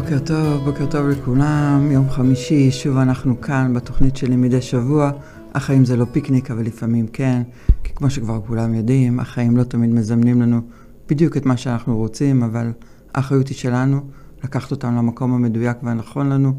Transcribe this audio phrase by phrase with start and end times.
[0.00, 5.10] בוקר טוב, בוקר טוב לכולם, יום חמישי, שוב אנחנו כאן בתוכנית שלי מדי שבוע.
[5.54, 7.42] החיים זה לא פיקניק, אבל לפעמים כן,
[7.84, 10.60] כי כמו שכבר כולם יודעים, החיים לא תמיד מזמנים לנו
[11.08, 12.72] בדיוק את מה שאנחנו רוצים, אבל
[13.14, 14.00] האחריות היא שלנו
[14.44, 16.52] לקחת אותם למקום המדויק והנכון לנו.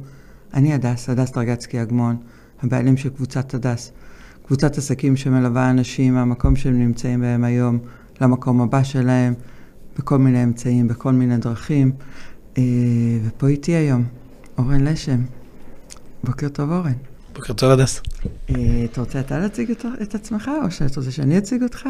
[0.54, 2.16] אני הדס, הדס דרגצקי אגמון,
[2.64, 3.92] הבעלים של קבוצת הדס,
[4.46, 7.80] קבוצת עסקים שמלווה אנשים מהמקום שהם נמצאים בהם היום
[8.22, 9.34] למקום הבא שלהם,
[9.98, 11.92] בכל מיני אמצעים, בכל מיני דרכים.
[12.58, 12.64] אה,
[13.24, 14.04] ופה איתי היום,
[14.57, 15.21] אורן לשם.
[16.24, 16.93] בוקר טוב, אורן.
[17.36, 18.02] בוקר טוב, הדס.
[18.50, 21.88] אה, אתה רוצה אתה להציג את, את עצמך, או שאתה רוצה שאני אציג אותך?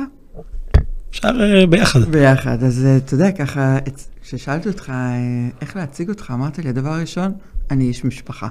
[1.10, 2.00] אפשר uh, ביחד.
[2.12, 2.64] ביחד.
[2.64, 3.78] אז אתה יודע, ככה,
[4.24, 4.92] כששאלתי אותך
[5.62, 7.32] איך להציג אותך, אמרת לי, הדבר הראשון,
[7.72, 8.48] אני איש משפחה.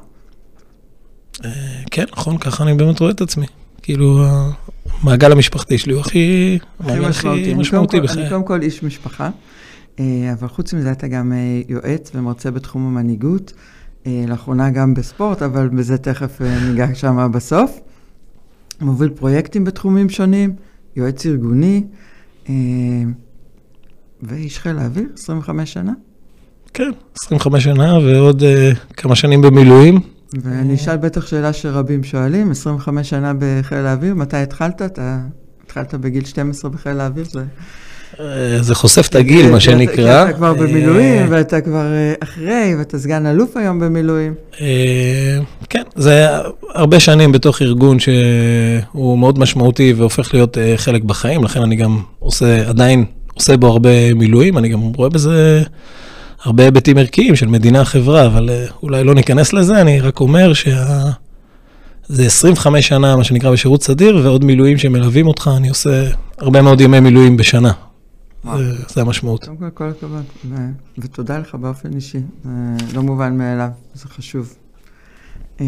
[1.91, 3.47] כן, נכון, ככה אני באמת רואה את עצמי.
[3.83, 4.25] כאילו,
[5.03, 6.59] המעגל המשפחתי שלי הוא הכי,
[7.57, 8.23] משמעותי בחיי.
[8.23, 9.31] אני קודם כל איש משפחה.
[10.01, 13.53] אה, אבל חוץ מזה אתה גם אה, יועץ ומרצה בתחום המנהיגות,
[14.07, 17.81] אה, לאחרונה גם בספורט, אבל בזה תכף ניגע שם בסוף.
[18.81, 20.55] מוביל פרויקטים בתחומים שונים,
[20.97, 21.85] יועץ ארגוני,
[24.23, 25.93] ואיש חיל האוויר, 25 שנה.
[26.75, 30.01] כן, 25 שנה ועוד uh, כמה שנים במילואים.
[30.43, 34.83] ואני אשאל בטח שאלה שרבים שואלים, 25 שנה בחיל האוויר, מתי התחלת?
[34.83, 35.21] אתה
[35.65, 37.25] התחלת בגיל 12 בחיל האוויר?
[37.25, 37.45] זה...
[38.21, 40.25] אה, זה חושף את הגיל, מה שנקרא.
[40.25, 44.35] אתה כבר במילואים, אה, ואתה כבר אה, אחרי, ואתה סגן אלוף היום במילואים.
[45.71, 46.27] כן, זה
[46.75, 52.69] הרבה שנים בתוך ארגון שהוא מאוד משמעותי והופך להיות חלק בחיים, לכן אני גם עושה,
[52.69, 55.63] עדיין עושה בו הרבה מילואים, אני גם רואה בזה
[56.45, 58.51] הרבה היבטים ערכיים של מדינה, חברה, אבל
[58.83, 61.11] אולי לא ניכנס לזה, אני רק אומר שה...
[62.09, 66.81] זה 25 שנה, מה שנקרא, בשירות סדיר, ועוד מילואים שמלווים אותך, אני עושה הרבה מאוד
[66.81, 67.73] ימי מילואים בשנה.
[68.89, 69.45] זה המשמעות.
[69.45, 70.25] קודם כל, כל הכבוד,
[70.99, 74.57] ותודה לך באופן אישי, זה לא מובן מאליו, זה חשוב.
[75.61, 75.67] אה,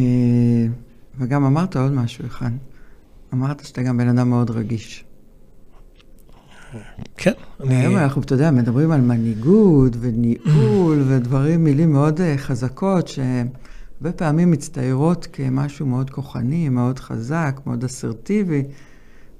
[1.19, 2.50] וגם אמרת עוד משהו אחד,
[3.34, 5.04] אמרת שאתה גם בן אדם מאוד רגיש.
[7.16, 7.32] כן.
[7.59, 14.50] היום אנחנו, אתה יודע, מדברים על מנהיגות וניהול ודברים, מילים מאוד אה, חזקות, שהרבה פעמים
[14.50, 18.62] מצטיירות כמשהו מאוד כוחני, מאוד חזק, מאוד אסרטיבי,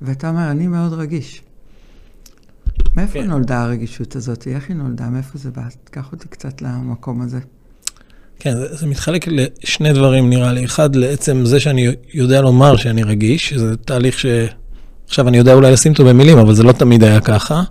[0.03, 1.43] ואתה אומר, אני מאוד רגיש.
[2.97, 3.27] מאיפה כן.
[3.27, 4.47] נולדה הרגישות הזאת?
[4.47, 5.09] איך היא נולדה?
[5.09, 5.63] מאיפה זה בא?
[5.85, 7.39] תקח אותי קצת למקום הזה.
[8.39, 10.65] כן, זה, זה מתחלק לשני דברים נראה לי.
[10.65, 14.27] אחד, לעצם זה שאני יודע לומר שאני רגיש, שזה תהליך ש...
[15.07, 17.63] עכשיו אני יודע אולי לשים אותו במילים, אבל זה לא תמיד היה ככה.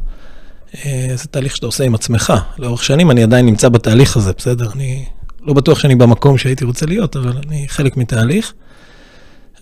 [0.86, 2.34] אה, זה תהליך שאתה עושה עם עצמך.
[2.58, 4.72] לאורך שנים אני עדיין נמצא בתהליך הזה, בסדר?
[4.72, 5.06] אני
[5.42, 8.54] לא בטוח שאני במקום שהייתי רוצה להיות, אבל אני חלק מתהליך.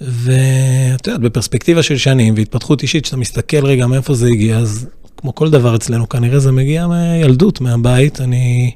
[0.02, 4.88] ואת יודעת, בפרספקטיבה של שנים והתפתחות אישית, כשאתה מסתכל רגע מאיפה זה הגיע, אז
[5.18, 8.22] כמו כל דבר אצלנו, כנראה זה מגיע מילדות, מהבית.
[8.22, 8.72] אני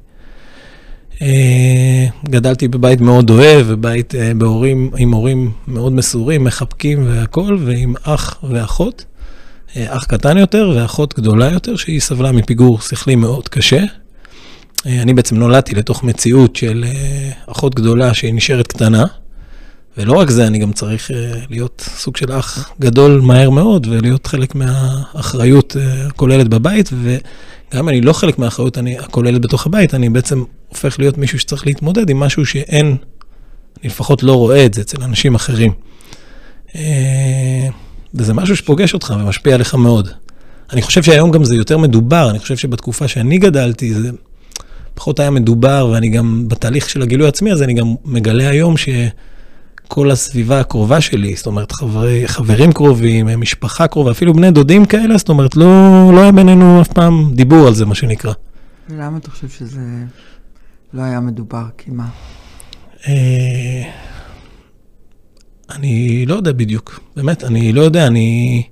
[1.22, 7.94] אה, גדלתי בבית מאוד אוהב, ובית אה, בהורים, עם הורים מאוד מסורים, מחבקים והכול, ועם
[8.04, 9.06] אח ואחות.
[9.76, 13.84] אה, אח קטן יותר ואחות גדולה יותר, שהיא סבלה מפיגור שכלי מאוד קשה.
[14.86, 19.06] אה, אני בעצם נולדתי לתוך מציאות של אה, אחות גדולה שהיא נשארת קטנה.
[19.98, 21.14] ולא רק זה, אני גם צריך uh,
[21.50, 28.02] להיות סוג של אח גדול מהר מאוד, ולהיות חלק מהאחריות uh, הכוללת בבית, וגם אני
[28.02, 32.46] לא חלק מהאחריות הכוללת בתוך הבית, אני בעצם הופך להיות מישהו שצריך להתמודד עם משהו
[32.46, 32.88] שאין,
[33.82, 35.72] אני לפחות לא רואה את זה אצל אנשים אחרים.
[36.68, 36.76] Uh,
[38.14, 40.10] וזה משהו שפוגש אותך ומשפיע עליך מאוד.
[40.74, 44.10] אני חושב שהיום גם זה יותר מדובר, אני חושב שבתקופה שאני גדלתי, זה
[44.94, 48.90] פחות היה מדובר, ואני גם, בתהליך של הגילוי העצמי הזה, אני גם מגלה היום ש...
[49.90, 55.18] כל הסביבה הקרובה שלי, זאת אומרת, חברי, חברים קרובים, משפחה קרובה, אפילו בני דודים כאלה,
[55.18, 55.66] זאת אומרת, לא,
[56.14, 58.34] לא היה בינינו אף פעם דיבור על זה, מה שנקרא.
[58.90, 59.82] למה אתה חושב שזה
[60.94, 61.64] לא היה מדובר?
[61.78, 62.08] כי מה?
[63.08, 63.84] אה,
[65.72, 68.64] אני לא יודע בדיוק, באמת, אני לא יודע, אני,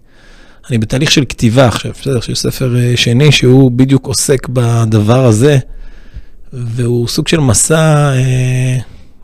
[0.70, 5.58] אני בתהליך של כתיבה עכשיו, בסדר, של ספר אה, שני, שהוא בדיוק עוסק בדבר הזה,
[6.54, 8.14] והוא סוג של מסע...
[8.14, 8.78] אה,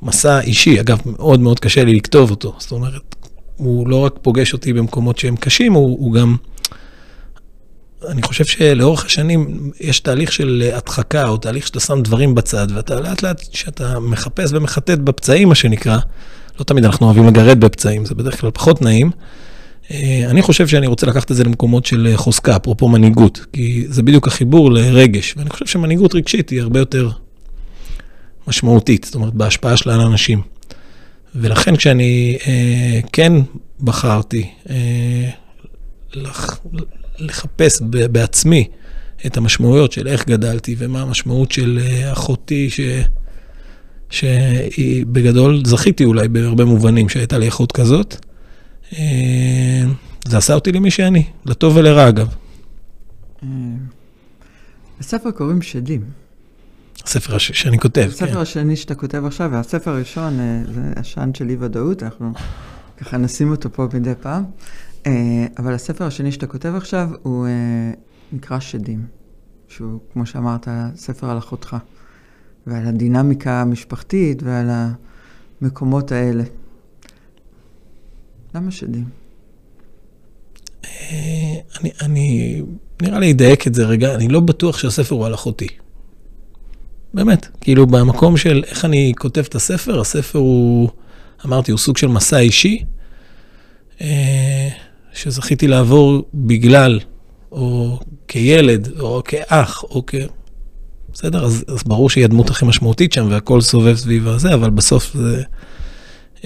[0.03, 2.55] מסע אישי, אגב, מאוד מאוד קשה לי לכתוב אותו.
[2.59, 3.15] זאת אומרת,
[3.57, 6.35] הוא לא רק פוגש אותי במקומות שהם קשים, הוא, הוא גם...
[8.07, 12.99] אני חושב שלאורך השנים יש תהליך של הדחקה, או תהליך שאתה שם דברים בצד, ואתה
[12.99, 15.97] לאט לאט, כשאתה מחפש ומחטט בפצעים, מה שנקרא,
[16.59, 19.11] לא תמיד אנחנו אוהבים לגרד בפצעים, זה בדרך כלל פחות נעים.
[19.91, 24.03] אה, אני חושב שאני רוצה לקחת את זה למקומות של חוזקה, אפרופו מנהיגות, כי זה
[24.03, 27.09] בדיוק החיבור לרגש, ואני חושב שמנהיגות רגשית היא הרבה יותר
[28.47, 30.41] משמעותית, זאת אומרת, בהשפעה שלה על אנשים.
[31.35, 33.33] ולכן כשאני אה, כן
[33.81, 35.29] בחרתי אה,
[36.13, 36.59] לח,
[37.19, 38.67] לחפש ב, בעצמי
[39.25, 42.69] את המשמעויות של איך גדלתי ומה המשמעות של אה, אחותי
[44.09, 48.25] שהיא בגדול, זכיתי אולי בהרבה מובנים שהייתה לי איכות כזאת.
[48.93, 49.83] אה,
[50.27, 52.35] זה עשה אותי למי שאני, לטוב ולרע אגב.
[54.99, 56.22] לספר קוראים שדים.
[57.03, 57.51] הספר הש...
[57.51, 58.37] שאני כותב, הספר כן.
[58.37, 60.37] השני שאתה כותב עכשיו, והספר הראשון
[60.73, 62.33] זה עשן של אי ודאות, אנחנו
[62.97, 64.43] ככה נשים אותו פה מדי פעם.
[65.57, 67.47] אבל הספר השני שאתה כותב עכשיו הוא
[68.33, 69.05] נקרא שדים,
[69.67, 71.77] שהוא, כמו שאמרת, ספר על אחותך,
[72.67, 74.69] ועל הדינמיקה המשפחתית ועל
[75.61, 76.43] המקומות האלה.
[78.55, 79.05] למה שדים?
[81.79, 82.61] אני, אני,
[83.01, 85.67] נראה לי אדייק את זה רגע, אני לא בטוח שהספר הוא על אחותי.
[87.13, 90.89] באמת, כאילו במקום של איך אני כותב את הספר, הספר הוא,
[91.45, 92.83] אמרתי, הוא סוג של מסע אישי,
[95.13, 96.99] שזכיתי לעבור בגלל
[97.51, 100.15] או כילד, או כאח, או כ...
[101.13, 101.45] בסדר?
[101.45, 105.43] אז, אז ברור שהיא הדמות הכי משמעותית שם, והכל סובב סביב הזה, אבל בסוף זה,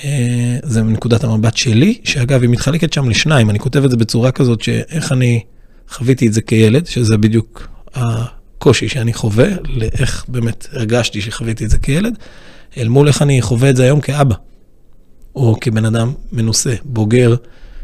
[0.03, 3.49] אה, זה מנקודת המבט שלי, שאגב, היא מתחלקת שם לשניים.
[3.49, 5.43] אני כותב את זה בצורה כזאת, שאיך אני
[5.89, 7.67] חוויתי את זה כילד, שזה בדיוק
[8.67, 12.17] הקושי שאני חווה, לאיך באמת הרגשתי שחוויתי את זה כילד,
[12.77, 14.35] אל מול איך אני חווה את זה היום כאבא,
[15.35, 17.35] או כבן אדם מנוסה, בוגר,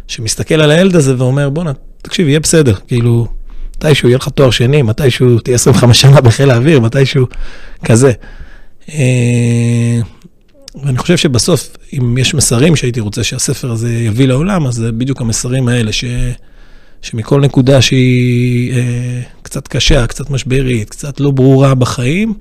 [0.08, 1.72] שמסתכל על הילד הזה ואומר, בואנה,
[2.02, 3.28] תקשיב, יהיה בסדר, כאילו,
[3.76, 7.26] מתישהו יהיה לך תואר שני, מתישהו תהיה 25 שנה בחיל האוויר, מתישהו
[7.86, 8.12] כזה.
[8.90, 10.00] אה,
[10.84, 15.22] ואני חושב שבסוף, אם יש מסרים שהייתי רוצה שהספר הזה יביא לעולם, אז זה בדיוק
[15.22, 16.06] המסרים האלה, ש...
[17.04, 22.34] שמכל נקודה שהיא אה, קצת קשה, קצת משברית, קצת לא ברורה בחיים,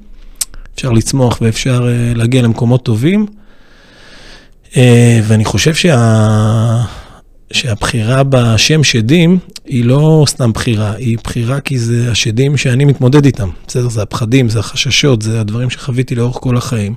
[0.74, 3.26] אפשר לצמוח ואפשר אה, להגיע למקומות טובים.
[4.76, 6.84] אה, ואני חושב שה...
[7.52, 13.48] שהבחירה בשם שדים היא לא סתם בחירה, היא בחירה כי זה השדים שאני מתמודד איתם.
[13.66, 16.94] בסדר, זה הפחדים, זה החששות, זה הדברים שחוויתי לאורך כל החיים.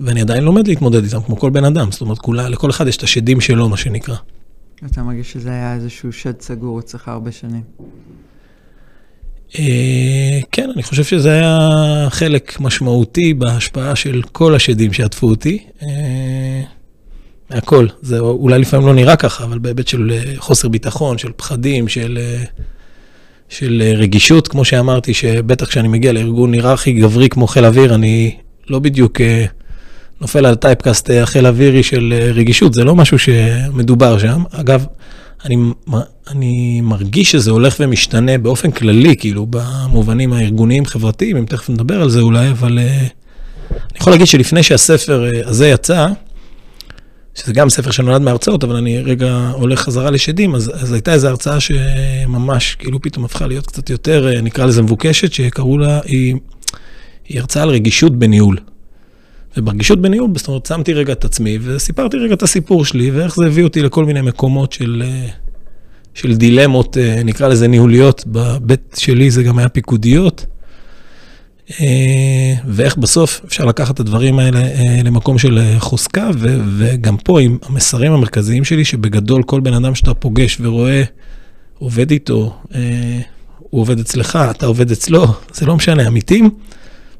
[0.00, 1.92] ואני עדיין לומד להתמודד איתם, כמו כל בן אדם.
[1.92, 4.16] זאת אומרת, כולה, לכל אחד יש את השדים שלו, מה שנקרא.
[4.84, 7.62] אתה מרגיש שזה היה איזשהו שד סגור אצלך הרבה שנים.
[9.58, 15.66] אה, כן, אני חושב שזה היה חלק משמעותי בהשפעה של כל השדים שעטפו אותי.
[15.82, 16.62] אה,
[17.50, 17.86] מהכל.
[18.02, 22.18] זה אולי לפעמים לא נראה ככה, אבל בהיבט של אה, חוסר ביטחון, של פחדים, של,
[22.20, 22.44] אה,
[23.48, 28.36] של אה, רגישות, כמו שאמרתי, שבטח כשאני מגיע לארגון היררכי גברי כמו חיל אוויר, אני
[28.68, 29.20] לא בדיוק
[30.20, 34.42] נופל על טייפקאסט החיל אווירי של רגישות, זה לא משהו שמדובר שם.
[34.50, 34.86] אגב,
[35.44, 35.56] אני,
[36.28, 42.20] אני מרגיש שזה הולך ומשתנה באופן כללי, כאילו, במובנים הארגוניים-חברתיים, אם תכף נדבר על זה
[42.20, 42.78] אולי, אבל
[43.70, 46.08] אני יכול להגיד שלפני שהספר הזה יצא,
[47.34, 51.28] שזה גם ספר שנולד מהרצאות, אבל אני רגע הולך חזרה לשדים, אז, אז הייתה איזו
[51.28, 56.34] הרצאה שממש, כאילו פתאום הפכה להיות קצת יותר, אה, נקרא לזה מבוקשת, שקראו לה, היא,
[57.28, 58.56] היא הרצאה על רגישות בניהול.
[59.56, 63.46] וברגישות בניהול, זאת אומרת, שמתי רגע את עצמי וסיפרתי רגע את הסיפור שלי, ואיך זה
[63.46, 65.28] הביא אותי לכל מיני מקומות של, אה,
[66.14, 70.46] של דילמות, אה, נקרא לזה ניהוליות, בבית שלי זה גם היה פיקודיות.
[71.80, 74.60] אה, ואיך בסוף אפשר לקחת את הדברים האלה
[75.04, 76.30] למקום של חוזקה,
[76.78, 81.02] וגם פה עם המסרים המרכזיים שלי, שבגדול כל בן אדם שאתה פוגש ורואה,
[81.78, 82.56] עובד איתו,
[83.58, 86.50] הוא עובד אצלך, אתה עובד אצלו, זה לא משנה, עמיתים.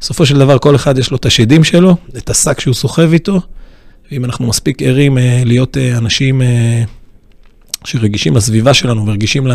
[0.01, 3.41] בסופו של דבר כל אחד יש לו את השדים שלו, את השק שהוא סוחב איתו,
[4.13, 6.43] ואם אנחנו מספיק ערים להיות אנשים
[7.85, 9.47] שרגישים לסביבה שלנו ורגישים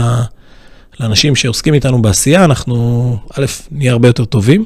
[1.00, 4.65] לאנשים שעוסקים איתנו בעשייה, אנחנו א', נהיה הרבה יותר טובים.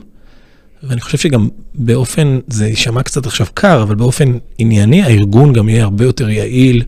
[0.83, 5.83] ואני חושב שגם באופן, זה יישמע קצת עכשיו קר, אבל באופן ענייני, הארגון גם יהיה
[5.83, 6.83] הרבה יותר יעיל,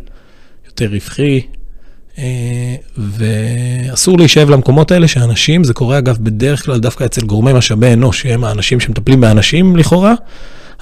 [0.66, 1.57] יותר רווחי, אה,
[2.98, 8.22] ואסור להישאב למקומות האלה שאנשים, זה קורה אגב בדרך כלל דווקא אצל גורמי משאבי אנוש,
[8.22, 10.14] שהם האנשים שמטפלים באנשים לכאורה,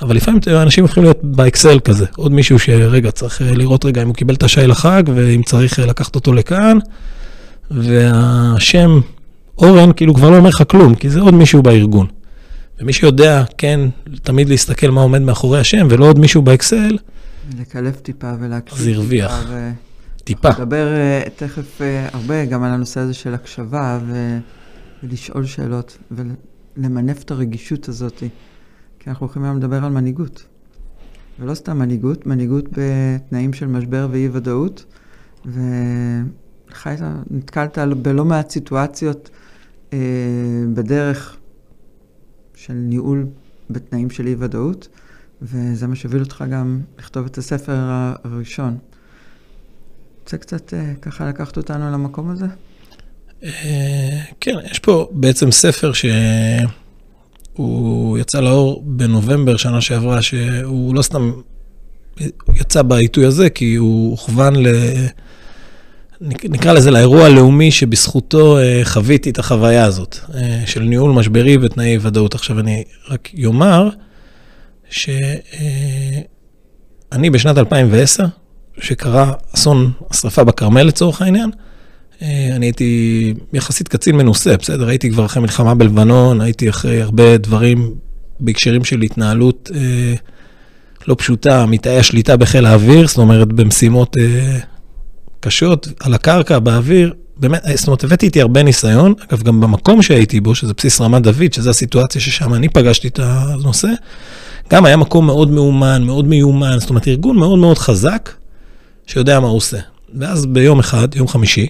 [0.02, 4.08] אבל לפעמים האנשים יכולים להיות באקסל כזה, עוד מישהו שרגע צריך אה, לראות רגע אם
[4.08, 6.78] הוא קיבל את השי לחג, ואם צריך אה, לקחת אותו לכאן,
[7.72, 9.00] והשם
[9.58, 12.08] אורן כאילו כבר לא אומר לך כלום, כי זה עוד מישהו בארגון.
[12.80, 13.80] ומי שיודע, כן,
[14.24, 16.98] תמיד להסתכל מה עומד מאחורי השם, ולא עוד מישהו באקסל.
[17.60, 18.90] לקלף טיפה ולהקשיב טיפה.
[18.92, 19.46] אז הרוויח.
[19.50, 19.72] ו...
[20.26, 20.50] טיפה.
[20.50, 20.88] נדבר
[21.26, 24.40] uh, תכף uh, הרבה גם על הנושא הזה של הקשבה ו...
[25.04, 28.24] ולשאול שאלות ולמנף את הרגישות הזאת.
[29.00, 30.46] כי אנחנו הולכים היום לדבר על מנהיגות.
[31.40, 34.86] ולא סתם מנהיגות, מנהיגות בתנאים של משבר ואי-ודאות.
[35.46, 36.96] וחי,
[37.32, 39.30] נתקלת בלא מעט סיטואציות
[39.90, 39.94] uh,
[40.74, 41.38] בדרך
[42.56, 43.26] של ניהול
[43.70, 44.88] בתנאים של אי-ודאות,
[45.42, 47.76] וזה מה שהוביל אותך גם לכתוב את הספר
[48.24, 48.78] הראשון.
[50.26, 52.46] רוצה קצת אה, ככה לקחת אותנו למקום הזה?
[53.44, 56.06] אה, כן, יש פה בעצם ספר ש...
[57.54, 61.32] הוא יצא לאור בנובמבר שנה שעברה, שהוא לא סתם
[62.56, 64.68] יצא בעיתוי הזה, כי הוא הוכוון ל...
[66.22, 70.18] נקרא לזה לאירוע הלאומי שבזכותו אה, חוויתי את החוויה הזאת
[70.66, 72.36] של ניהול משברי ותנאי ודאות.
[72.36, 73.90] עכשיו אני רק יאמר
[74.90, 75.30] שאני
[77.32, 78.26] בשנת 2010,
[78.80, 81.50] שקרה אסון השרפה בכרמל לצורך העניין,
[82.22, 84.88] אני הייתי יחסית קצין מנוסה, בסדר?
[84.88, 87.94] הייתי כבר אחרי מלחמה בלבנון, הייתי אחרי הרבה דברים
[88.40, 89.72] בהקשרים של התנהלות
[91.08, 94.16] לא פשוטה, מתאי השליטה בחיל האוויר, זאת אומרת במשימות
[95.40, 99.14] קשות על הקרקע, באוויר, באמת, זאת אומרת, הבאתי איתי הרבה ניסיון.
[99.30, 103.20] אגב, גם במקום שהייתי בו, שזה בסיס רמת דוד, שזו הסיטואציה ששם אני פגשתי את
[103.24, 103.88] הנושא,
[104.70, 108.30] גם היה מקום מאוד מאומן, מאוד מיומן, זאת אומרת, ארגון מאוד מאוד חזק,
[109.06, 109.80] שיודע מה הוא עושה.
[110.20, 111.68] ואז ביום אחד, יום חמישי,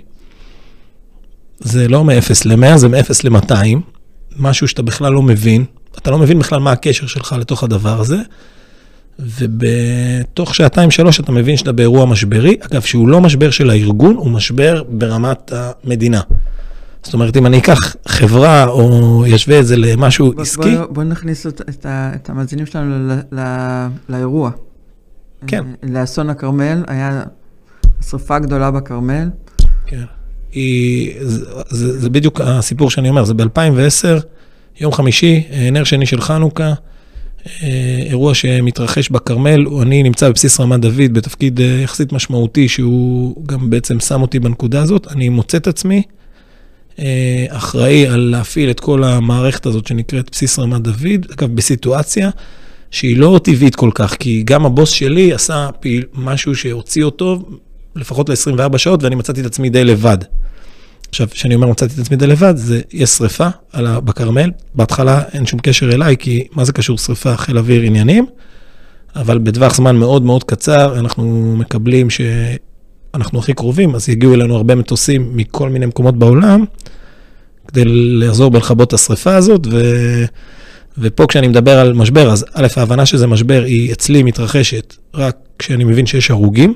[1.59, 2.11] זה לא מ-0
[2.45, 3.77] ל-100, זה מ-0 ל-200,
[4.39, 5.65] משהו שאתה בכלל לא מבין,
[5.97, 8.17] אתה לא מבין בכלל מה הקשר שלך לתוך הדבר הזה.
[9.19, 14.83] ובתוך שעתיים-שלוש אתה מבין שאתה באירוע משברי, אגב, שהוא לא משבר של הארגון, הוא משבר
[14.89, 16.21] ברמת המדינה.
[17.03, 20.75] זאת אומרת, אם אני אקח חברה או ישווה את זה למשהו בוא, עסקי...
[20.75, 23.41] בוא, בוא נכניס את, את, את המאזינים שלנו ל, ל,
[24.09, 24.51] לאירוע.
[25.47, 25.63] כן.
[25.83, 27.23] לאסון הכרמל, היה
[28.09, 29.29] שרפה גדולה בכרמל.
[29.85, 30.03] כן.
[30.51, 34.21] היא, זה, זה, זה בדיוק הסיפור שאני אומר, זה ב-2010,
[34.79, 36.73] יום חמישי, נר שני של חנוכה.
[37.63, 43.69] אה, אירוע שמתרחש בכרמל, אני נמצא בבסיס רמת דוד בתפקיד אה, יחסית משמעותי, שהוא גם
[43.69, 45.07] בעצם שם אותי בנקודה הזאת.
[45.11, 46.03] אני מוצא את עצמי
[46.99, 52.29] אה, אחראי על להפעיל את כל המערכת הזאת שנקראת בסיס רמת דוד, אגב, בסיטואציה
[52.91, 57.39] שהיא לא טבעית כל כך, כי גם הבוס שלי עשה פעיל, משהו שהוציא אותו
[57.95, 60.17] לפחות ל-24 שעות, ואני מצאתי את עצמי די לבד.
[61.09, 64.51] עכשיו, כשאני אומר מצאתי את עצמי די לבד, זה יש שריפה בכרמל.
[64.75, 68.25] בהתחלה אין שום קשר אליי, כי מה זה קשור שריפה, חיל אוויר עניינים,
[69.15, 74.75] אבל בטווח זמן מאוד מאוד קצר אנחנו מקבלים שאנחנו הכי קרובים, אז יגיעו אלינו הרבה
[74.75, 76.65] מטוסים מכל מיני מקומות בעולם,
[77.67, 79.81] כדי לעזור בלכבות את השריפה הזאת, ו...
[80.97, 85.83] ופה כשאני מדבר על משבר, אז א', ההבנה שזה משבר היא אצלי מתרחשת רק כשאני
[85.83, 86.73] מבין שיש הרוגים,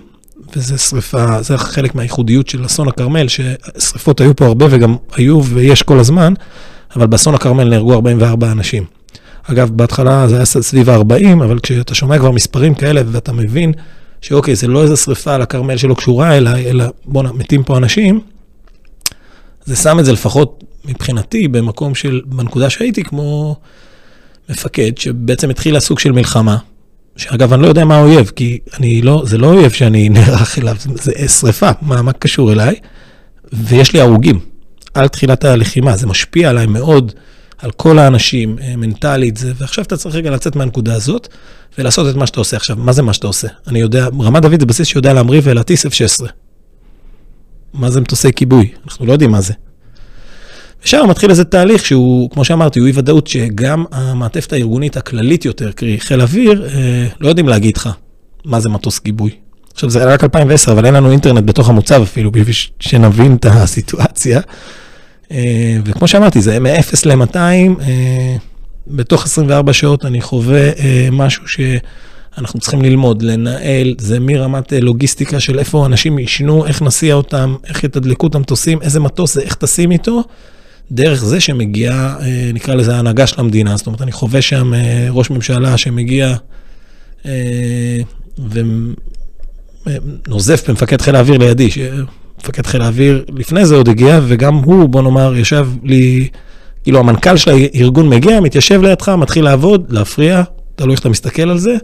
[0.55, 5.81] וזה שריפה, זה חלק מהייחודיות של אסון הכרמל, ששריפות היו פה הרבה וגם היו ויש
[5.81, 6.33] כל הזמן,
[6.95, 8.83] אבל באסון הכרמל נהרגו 44 אנשים.
[9.43, 13.71] אגב, בהתחלה זה היה סביב ה-40, אבל כשאתה שומע כבר מספרים כאלה ואתה מבין
[14.21, 18.19] שאוקיי, זה לא איזה שריפה על הכרמל שלא קשורה אליי, אלא בואנה, מתים פה אנשים,
[19.65, 23.55] זה שם את זה לפחות מבחינתי במקום של, בנקודה שהייתי, כמו
[24.49, 26.57] מפקד, שבעצם התחיל הסוג של מלחמה,
[27.15, 30.75] שאגב, אני לא יודע מה האויב, כי אני לא, זה לא אויב שאני נערך אליו,
[30.79, 32.75] זה שריפה, מה, מה קשור אליי?
[33.53, 34.39] ויש לי הרוגים
[34.93, 37.11] על תחילת הלחימה, זה משפיע עליי מאוד,
[37.57, 41.27] על כל האנשים, אה, מנטלית, זה, ועכשיו אתה צריך רגע לצאת מהנקודה הזאת,
[41.77, 42.57] ולעשות את מה שאתה עושה.
[42.57, 43.47] עכשיו, מה זה מה שאתה עושה?
[43.67, 46.25] אני יודע, רמת דוד זה בסיס שיודע להמריא ולהטיס F-16.
[47.73, 48.71] מה זה מטוסי כיבוי?
[48.85, 49.53] אנחנו לא יודעים מה זה.
[50.83, 55.71] ושם מתחיל איזה תהליך שהוא, כמו שאמרתי, הוא אי ודאות שגם המעטפת הארגונית הכללית יותר,
[55.71, 57.89] קרי חיל אוויר, אה, לא יודעים להגיד לך
[58.45, 59.31] מה זה מטוס גיבוי.
[59.73, 64.39] עכשיו, זה רק 2010, אבל אין לנו אינטרנט בתוך המוצב אפילו, בשביל שנבין את הסיטואציה.
[65.31, 68.35] אה, וכמו שאמרתי, זה מ-0 ל-200, אה,
[68.87, 75.39] בתוך 24 שעות אני חווה אה, משהו שאנחנו צריכים ללמוד, לנהל, זה מרמת אה, לוגיסטיקה
[75.39, 79.55] של איפה אנשים יישנו, איך נסיע אותם, איך יתדלקו את המטוסים, איזה מטוס זה, איך
[79.55, 80.23] טסים איתו.
[80.91, 83.77] דרך זה שמגיעה, אה, נקרא לזה ההנהגה של המדינה.
[83.77, 86.35] זאת אומרת, אני חווה שם אה, ראש ממשלה שמגיע
[87.25, 87.99] אה,
[90.27, 95.01] ונוזף במפקד חיל האוויר לידי, שמפקד חיל האוויר לפני זה עוד הגיע, וגם הוא, בוא
[95.01, 96.27] נאמר, ישב לי,
[96.83, 100.43] כאילו המנכ"ל של הארגון מגיע, מתיישב לידך, מתחיל לעבוד, להפריע,
[100.75, 101.75] תלוי איך אתה מסתכל על זה.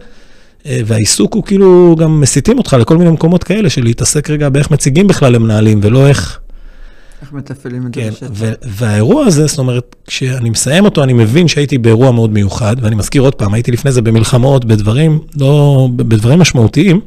[0.86, 5.08] והעיסוק הוא כאילו, גם מסיתים אותך לכל מיני מקומות כאלה, של להתעסק רגע באיך מציגים
[5.08, 6.40] בכלל למנהלים, ולא איך
[7.26, 8.68] איך מתפעלים את כן, זה בשטח.
[8.68, 13.22] והאירוע הזה, זאת אומרת, כשאני מסיים אותו, אני מבין שהייתי באירוע מאוד מיוחד, ואני מזכיר
[13.22, 17.02] עוד פעם, הייתי לפני זה במלחמות, בדברים, לא, בדברים משמעותיים,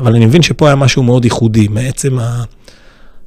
[0.00, 2.18] אבל אני מבין שפה היה משהו מאוד ייחודי, מעצם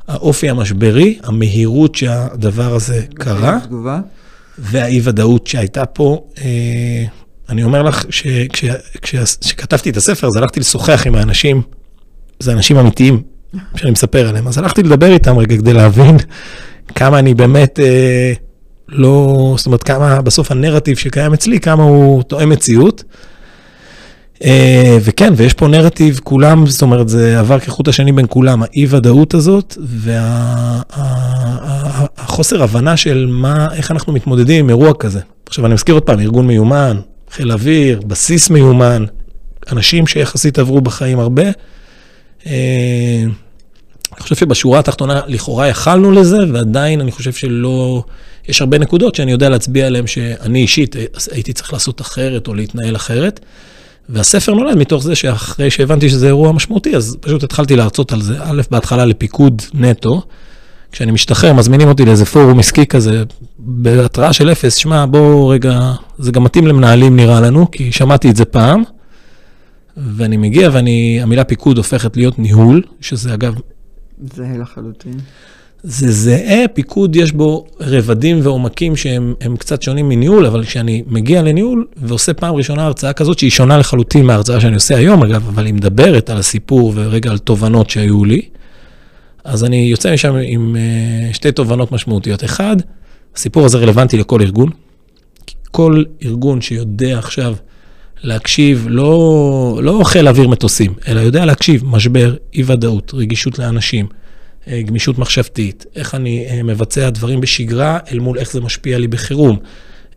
[0.08, 3.60] האופי המשברי, המהירות שהדבר הזה קרה,
[4.58, 6.28] והאי-ודאות שהייתה פה.
[6.42, 7.06] אה,
[7.50, 11.62] אני אומר לך שכשכתבתי את הספר, אז הלכתי לשוחח עם האנשים,
[12.40, 13.22] זה אנשים אמיתיים,
[13.76, 14.48] שאני מספר עליהם.
[14.48, 16.18] אז הלכתי לדבר איתם רגע כדי להבין
[16.96, 18.34] כמה אני באמת אה,
[18.90, 23.04] לא, זאת אומרת, כמה בסוף הנרטיב שקיים אצלי, כמה הוא תואם מציאות.
[24.44, 29.34] אה, וכן, ויש פה נרטיב, כולם, זאת אומרת, זה עבר כחוט השני בין כולם, האי-ודאות
[29.34, 31.06] הזאת והחוסר
[32.26, 35.20] חוסר הבנה של מה, איך אנחנו מתמודדים עם אירוע כזה.
[35.46, 37.00] עכשיו, אני מזכיר עוד פעם, ארגון מיומן,
[37.32, 39.06] חיל אוויר, בסיס מיומן,
[39.72, 41.44] אנשים שיחסית עברו בחיים הרבה.
[42.46, 43.24] אה,
[44.14, 48.04] אני חושב שבשורה התחתונה, לכאורה יכלנו לזה, ועדיין אני חושב שלא...
[48.48, 50.96] יש הרבה נקודות שאני יודע להצביע עליהן שאני אישית
[51.32, 53.40] הייתי צריך לעשות אחרת או להתנהל אחרת.
[54.10, 58.36] והספר נולד מתוך זה שאחרי שהבנתי שזה אירוע משמעותי, אז פשוט התחלתי להרצות על זה.
[58.40, 60.22] א', בהתחלה לפיקוד נטו.
[60.92, 63.24] כשאני משתחרר, מזמינים אותי לאיזה פורום עסקי כזה,
[63.60, 68.36] בהתראה של אפס, שמע, בוא רגע, זה גם מתאים למנהלים נראה לנו, כי שמעתי את
[68.36, 68.84] זה פעם,
[69.98, 73.56] ואני מגיע ואני, המילה פיקוד הופכת להיות ניהול, שזה אגב...
[74.36, 75.14] זהה לחלוטין.
[75.84, 81.86] זה זהה, פיקוד יש בו רבדים ועומקים שהם קצת שונים מניהול, אבל כשאני מגיע לניהול
[81.98, 85.74] ועושה פעם ראשונה הרצאה כזאת, שהיא שונה לחלוטין מההרצאה שאני עושה היום, אגב, אבל היא
[85.74, 88.42] מדברת על הסיפור ורגע על תובנות שהיו לי,
[89.44, 92.44] אז אני יוצא משם עם uh, שתי תובנות משמעותיות.
[92.44, 92.76] אחד,
[93.36, 94.70] הסיפור הזה רלוונטי לכל ארגון.
[95.72, 97.56] כל ארגון שיודע עכשיו
[98.24, 104.08] להקשיב, לא, לא חיל אוויר מטוסים, אלא יודע להקשיב, משבר, אי-ודאות, רגישות לאנשים,
[104.68, 109.08] אה, גמישות מחשבתית, איך אני אה, מבצע דברים בשגרה אל מול איך זה משפיע לי
[109.08, 109.58] בחירום,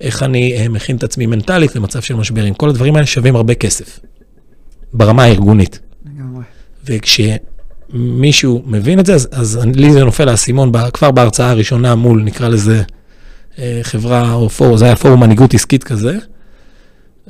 [0.01, 2.55] איך אני מכין את עצמי מנטלית למצב של משברים.
[2.55, 4.01] כל הדברים האלה שווים הרבה כסף,
[4.93, 5.81] ברמה הארגונית.
[6.07, 6.45] לגמרי.
[6.85, 7.21] וכש...
[7.93, 12.49] מישהו מבין את זה, אז, אז לי זה נופל האסימון כבר בהרצאה הראשונה מול, נקרא
[12.49, 12.83] לזה,
[13.59, 16.19] אה, חברה או פורום, זה היה פורום מנהיגות עסקית כזה.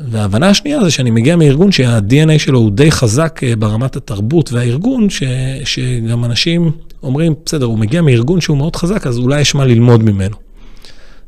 [0.09, 5.11] וההבנה השנייה זה שאני מגיע מארגון שה-DNA שלו הוא די חזק אה, ברמת התרבות והארגון,
[5.11, 5.23] ש,
[5.65, 6.71] שגם אנשים
[7.03, 10.37] אומרים, בסדר, הוא מגיע מארגון שהוא מאוד חזק, אז אולי יש מה ללמוד ממנו.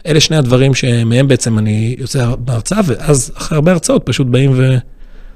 [0.06, 4.76] אלה שני הדברים שמהם בעצם אני יוצא בהרצאה, ואז אחרי הרבה הרצאות פשוט באים ו...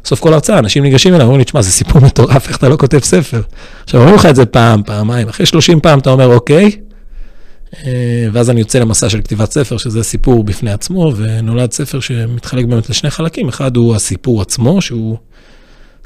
[0.04, 2.76] בסוף כל הרצאה, אנשים ניגשים אליי, אומרים לי, תשמע, זה סיפור מטורף, איך אתה לא
[2.76, 3.40] כותב ספר?
[3.84, 6.70] עכשיו, אומרים לך את זה פעם, פעמיים, אחרי 30 פעם אתה אומר, אוקיי,
[8.32, 12.90] ואז אני יוצא למסע של כתיבת ספר, שזה סיפור בפני עצמו, ונולד ספר שמתחלק באמת
[12.90, 13.48] לשני חלקים.
[13.48, 15.16] אחד הוא הסיפור עצמו, שהוא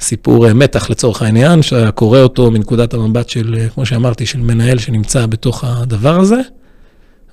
[0.01, 4.39] סיפור אה, מתח לצורך העניין, שאתה קורא אותו מנקודת המבט של, אה, כמו שאמרתי, של
[4.39, 6.39] מנהל שנמצא בתוך הדבר הזה.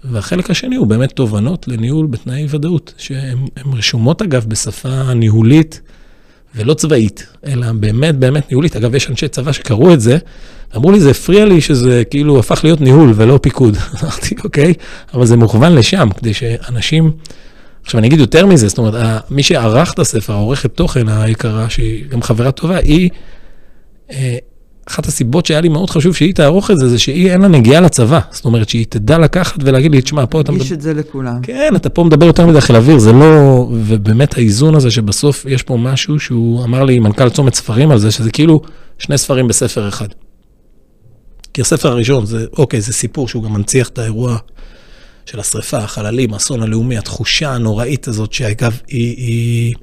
[0.04, 3.38] והחלק השני הוא באמת תובנות לניהול בתנאי ודאות, שהן
[3.72, 5.80] רשומות אגב בשפה ניהולית.
[6.54, 8.76] ולא צבאית, אלא באמת באמת ניהולית.
[8.76, 10.18] אגב, יש אנשי צבא שקראו את זה,
[10.76, 13.76] אמרו לי, זה הפריע לי שזה כאילו הפך להיות ניהול ולא פיקוד.
[14.02, 14.74] אמרתי, אוקיי,
[15.14, 17.10] אבל זה מוכוון לשם, כדי שאנשים...
[17.84, 22.04] עכשיו, אני אגיד יותר מזה, זאת אומרת, מי שערך את הספר, העורכת תוכן היקרה, שהיא
[22.08, 23.10] גם חברה טובה, היא
[24.10, 24.36] אה,
[24.90, 27.80] אחת הסיבות שהיה לי מאוד חשוב שהיא תערוך את זה, זה שהיא אין לה נגיעה
[27.80, 28.20] לצבא.
[28.30, 30.64] זאת אומרת, שהיא תדע לקחת ולהגיד לי, תשמע, פה אתה מדבר...
[30.64, 31.40] תגיש את זה לכולם.
[31.42, 33.68] כן, אתה פה מדבר יותר מדי חיל אוויר, זה לא...
[33.72, 38.10] ובאמת האיזון הזה שבסוף יש פה משהו שהוא אמר לי, מנכ"ל צומת ספרים על זה,
[38.10, 38.62] שזה כאילו
[38.98, 40.08] שני ספרים בספר אחד.
[41.54, 44.36] כי הספר הראשון זה, אוקיי, זה סיפור שהוא גם מנציח את האירוע
[45.26, 49.16] של השריפה, החללים, האסון הלאומי, התחושה הנוראית הזאת, שאגב, היא...
[49.16, 49.74] היא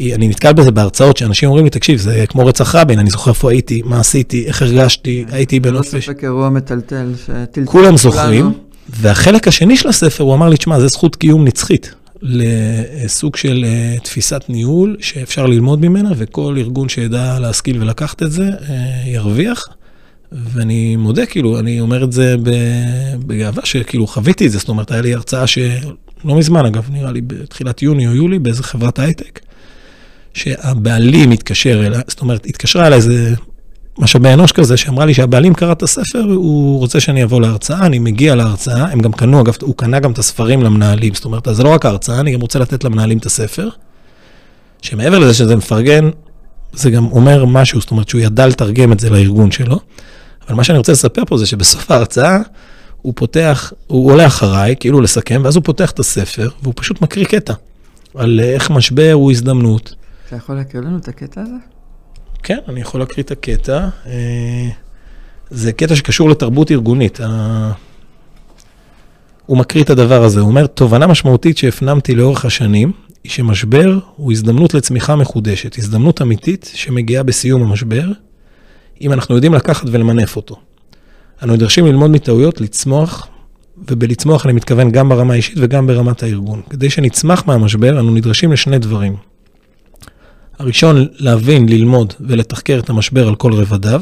[0.00, 3.50] אני נתקל בזה בהרצאות, שאנשים אומרים לי, תקשיב, זה כמו רצח רבין, אני זוכר איפה
[3.50, 5.94] הייתי, מה עשיתי, איך הרגשתי, הייתי בנופש.
[5.94, 8.52] לא ספק אירוע מטלטל, שטלטל כולם זוכרים,
[8.88, 11.94] והחלק השני של הספר, הוא אמר לי, תשמע, זה זכות קיום נצחית.
[12.22, 18.50] לסוג של uh, תפיסת ניהול שאפשר ללמוד ממנה, וכל ארגון שידע להשכיל ולקחת את זה,
[18.50, 18.72] uh,
[19.06, 19.68] ירוויח.
[20.32, 22.36] ואני מודה, כאילו, אני אומר את זה
[23.26, 25.84] בגאווה, שכאילו חוויתי את זה, זאת אומרת, היה לי הרצאה שלא
[26.24, 29.40] מזמן, אגב, נראה לי בתחילת יוני או יולי, באיזה חברת הייטק,
[30.38, 33.34] שהבעלים התקשר אליי, זאת אומרת, התקשרה אליי איזה
[33.98, 37.98] משאבי אנוש כזה, שאמרה לי שהבעלים קרא את הספר, הוא רוצה שאני אבוא להרצאה, אני
[37.98, 41.62] מגיע להרצאה, הם גם קנו, אגב, הוא קנה גם את הספרים למנהלים, זאת אומרת, זה
[41.62, 43.68] לא רק ההרצאה, אני גם רוצה לתת למנהלים את הספר,
[44.82, 46.10] שמעבר לזה שזה מפרגן,
[46.72, 49.80] זה גם אומר משהו, זאת אומרת שהוא ידע לתרגם את זה לארגון שלו.
[50.48, 52.38] אבל מה שאני רוצה לספר פה זה שבסוף ההרצאה,
[53.02, 57.24] הוא פותח, הוא עולה אחריי, כאילו לסכם, ואז הוא פותח את הספר, והוא פשוט מקריא
[57.24, 57.52] קטע
[58.14, 59.94] על איך משבר הוא הזדמנות.
[60.28, 61.54] אתה יכול להקריא לנו את הקטע הזה?
[62.42, 63.88] כן, אני יכול להקריא את הקטע.
[64.06, 64.68] אה,
[65.50, 67.20] זה קטע שקשור לתרבות ארגונית.
[69.46, 72.92] הוא מקריא את הדבר הזה, הוא אומר, תובנה משמעותית שהפנמתי לאורך השנים,
[73.24, 78.12] היא שמשבר הוא הזדמנות לצמיחה מחודשת, הזדמנות אמיתית שמגיעה בסיום המשבר,
[79.00, 80.56] אם אנחנו יודעים לקחת ולמנף אותו.
[81.42, 83.28] אנו נדרשים ללמוד מטעויות, לצמוח,
[83.88, 86.62] ובלצמוח אני מתכוון גם ברמה האישית וגם ברמת הארגון.
[86.70, 89.16] כדי שנצמח מהמשבר, אנו נדרשים לשני דברים.
[90.58, 94.00] הראשון, להבין, ללמוד ולתחקר את המשבר על כל רבדיו.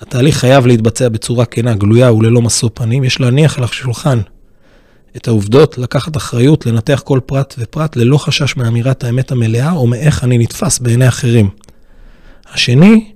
[0.00, 3.04] התהליך חייב להתבצע בצורה כנה, גלויה וללא משוא פנים.
[3.04, 4.20] יש להניח על השולחן
[5.16, 10.24] את העובדות, לקחת אחריות, לנתח כל פרט ופרט ללא חשש מאמירת האמת המלאה או מאיך
[10.24, 11.48] אני נתפס בעיני אחרים.
[12.52, 13.10] השני,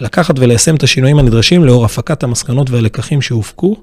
[0.00, 3.76] לקחת וליישם את השינויים הנדרשים לאור הפקת המסקנות והלקחים שהופקו,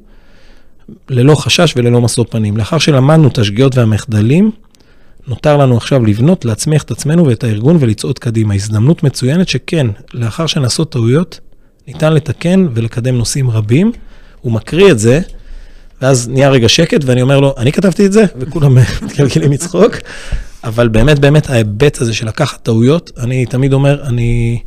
[1.09, 2.57] ללא חשש וללא משוא פנים.
[2.57, 4.51] לאחר שלמדנו את השגיאות והמחדלים,
[5.27, 8.53] נותר לנו עכשיו לבנות, להצמיח את עצמנו ואת הארגון ולצעוד קדימה.
[8.53, 11.39] הזדמנות מצוינת שכן, לאחר שנעשות טעויות,
[11.87, 13.91] ניתן לתקן ולקדם נושאים רבים.
[14.41, 15.19] הוא מקריא את זה,
[16.01, 18.25] ואז נהיה רגע שקט, ואני אומר לו, אני כתבתי את זה?
[18.39, 19.95] וכולם מתגלגלים מצחוק.
[20.63, 24.59] אבל באמת, באמת, ההיבט הזה של לקחת טעויות, אני תמיד אומר, אני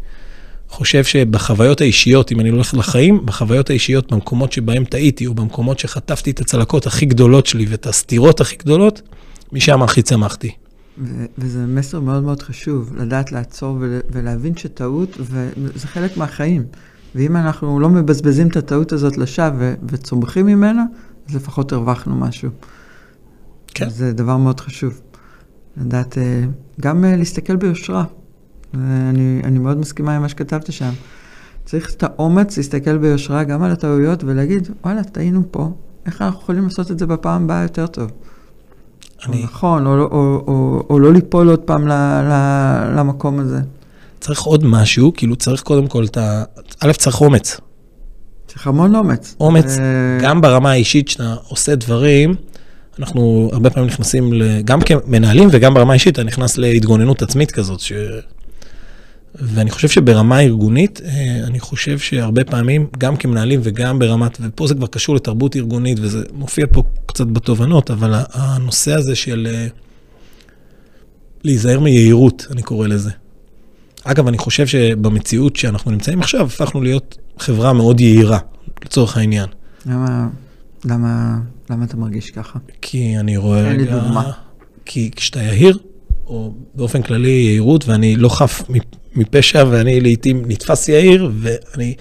[0.69, 6.31] חושב שבחוויות האישיות, אם אני הולך לחיים, בחוויות האישיות, במקומות שבהם טעיתי, או במקומות שחטפתי
[6.31, 9.03] את הצלקות הכי גדולות שלי ואת הסתירות הכי גדולות,
[9.53, 10.51] משם הכי צמחתי.
[11.39, 13.79] וזה מסר מאוד מאוד חשוב, לדעת לעצור
[14.11, 16.65] ולהבין שטעות, וזה חלק מהחיים.
[17.15, 20.85] ואם אנחנו לא מבזבזים את הטעות הזאת לשווא וצומחים ממנה,
[21.29, 22.51] אז לפחות הרווחנו משהו.
[23.75, 23.89] כן.
[23.89, 25.01] זה דבר מאוד חשוב.
[25.77, 26.45] לדעת אה,
[26.81, 28.05] גם אה, להסתכל ביושרה.
[28.75, 30.91] אני, אני מאוד מסכימה עם מה שכתבת שם.
[31.65, 35.71] צריך את האומץ להסתכל ביושרה גם על הטעויות ולהגיד, וואלה, טעינו פה,
[36.07, 38.11] איך אנחנו יכולים לעשות את זה בפעם הבאה יותר טוב?
[39.29, 39.43] אני...
[39.43, 42.33] נכון, או, או, או, או, או לא ליפול עוד פעם ל, ל,
[42.99, 43.61] למקום הזה.
[44.21, 46.43] צריך עוד משהו, כאילו צריך קודם כל את ה...
[46.81, 47.61] א', צריך אומץ.
[48.47, 49.37] צריך המון אומץ.
[49.41, 50.19] אומץ, ו...
[50.23, 52.35] גם ברמה האישית שאתה עושה דברים,
[52.99, 54.31] אנחנו הרבה פעמים נכנסים,
[54.65, 57.81] גם כמנהלים וגם ברמה האישית, אתה נכנס להתגוננות עצמית כזאת.
[57.81, 57.93] ש...
[59.35, 64.75] ואני חושב שברמה ארגונית, אה, אני חושב שהרבה פעמים, גם כמנהלים וגם ברמת, ופה זה
[64.75, 69.67] כבר קשור לתרבות ארגונית, וזה מופיע פה קצת בתובנות, אבל הנושא הזה של אה,
[71.45, 73.11] להיזהר מיהירות, אני קורא לזה.
[74.05, 78.39] אגב, אני חושב שבמציאות שאנחנו נמצאים עכשיו, הפכנו להיות חברה מאוד יהירה,
[78.85, 79.47] לצורך העניין.
[79.87, 80.29] למה,
[80.85, 81.39] למה,
[81.71, 82.59] למה אתה מרגיש ככה?
[82.83, 83.63] כי אני רואה.
[83.63, 84.31] תן לי דוגמה.
[84.85, 85.79] כי כשאתה יהיר,
[86.27, 88.63] או באופן כללי יהירות, ואני לא חף
[89.15, 91.95] מפשע, ואני לעיתים נתפס יהיר, ואני...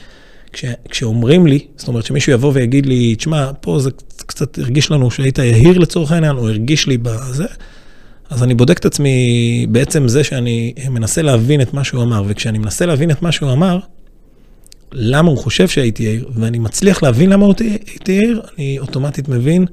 [0.53, 3.89] כש, כשאומרים לי, זאת אומרת שמישהו יבוא ויגיד לי, תשמע, פה זה
[4.25, 7.45] קצת הרגיש לנו שהיית יהיר לצורך העניין, או הרגיש לי בזה,
[8.29, 12.57] אז אני בודק את עצמי בעצם זה שאני מנסה להבין את מה שהוא אמר, וכשאני
[12.57, 13.79] מנסה להבין את מה שהוא אמר,
[14.91, 19.65] למה הוא חושב שהייתי יאיר, ואני מצליח להבין למה הייתי יאיר, אני אוטומטית מבין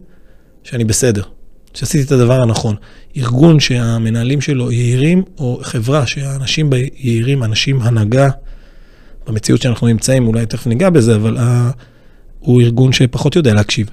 [0.65, 1.23] שאני בסדר,
[1.77, 2.77] שעשיתי את הדבר הנכון.
[3.17, 8.29] ארגון שהמנהלים שלו יהירים, או חברה שהאנשים בה יהירים, אנשים הנהגה,
[9.27, 11.41] במציאות שאנחנו נמצאים, אולי תכף ניגע בזה, אבל uh,
[12.41, 13.91] הוא ארגון שפחות יודע להקשיב.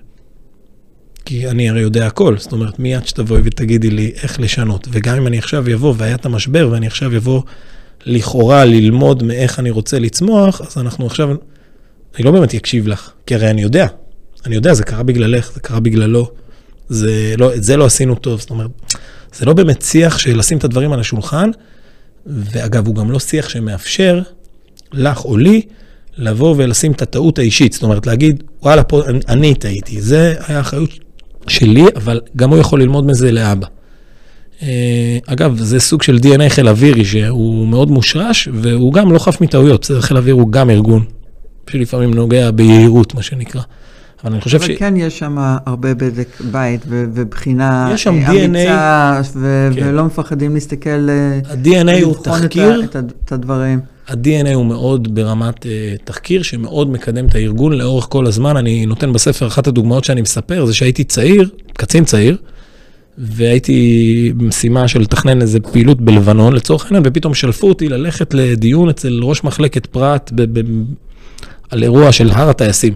[1.26, 4.88] כי אני הרי יודע הכל, זאת אומרת, מיד שתבואי ותגידי לי איך לשנות.
[4.92, 7.42] וגם אם אני עכשיו אבוא והיה את המשבר, ואני עכשיו אבוא
[8.06, 11.30] לכאורה ללמוד מאיך אני רוצה לצמוח, אז אנחנו עכשיו,
[12.16, 13.88] אני לא באמת אקשיב לך, כי הרי אני יודע.
[14.46, 16.43] אני יודע, זה קרה בגללך, זה קרה בגללו.
[16.90, 18.70] זה לא, את זה לא עשינו טוב, זאת אומרת,
[19.36, 21.50] זה לא באמת שיח של לשים את הדברים על השולחן,
[22.26, 24.22] ואגב, הוא גם לא שיח שמאפשר
[24.94, 25.62] לך או לי
[26.18, 30.02] לבוא ולשים את הטעות האישית, זאת אומרת, להגיד, וואלה, פה אני, אני טעיתי.
[30.02, 30.90] זה היה אחריות
[31.48, 33.68] שלי, אבל גם הוא יכול ללמוד מזה לאבא.
[34.62, 39.42] אה, אגב, זה סוג של DNA חיל אווירי שהוא מאוד מושרש, והוא גם לא חף
[39.42, 39.82] מטעויות.
[39.82, 41.06] בסדר, חיל אוויר הוא גם ארגון,
[41.70, 43.62] שלפעמים נוגע ביהירות, מה שנקרא.
[44.24, 44.64] אבל אני חושב ש...
[44.64, 49.88] אבל כן יש שם הרבה בדק בית ובחינה יש שם אמיצה, ו- כן.
[49.88, 51.10] ולא מפחדים להסתכל...
[51.10, 52.84] אה, ה-DNA הוא תחקיר.
[52.84, 53.80] את, את הדברים.
[54.08, 55.68] ה-DNA הוא מאוד ברמת uh,
[56.04, 58.58] תחקיר, שמאוד מקדם את הארגון לאורך כל הזמן.
[58.58, 62.38] אני נותן בספר, אחת הדוגמאות שאני מספר, זה שהייתי צעיר, קצין צעיר,
[63.18, 69.20] והייתי במשימה של לתכנן איזה פעילות בלבנון, לצורך העניין, ופתאום שלפו אותי ללכת לדיון אצל
[69.24, 70.84] ראש מחלקת פרט ב- ב-
[71.70, 72.94] על אירוע של הר הטייסים.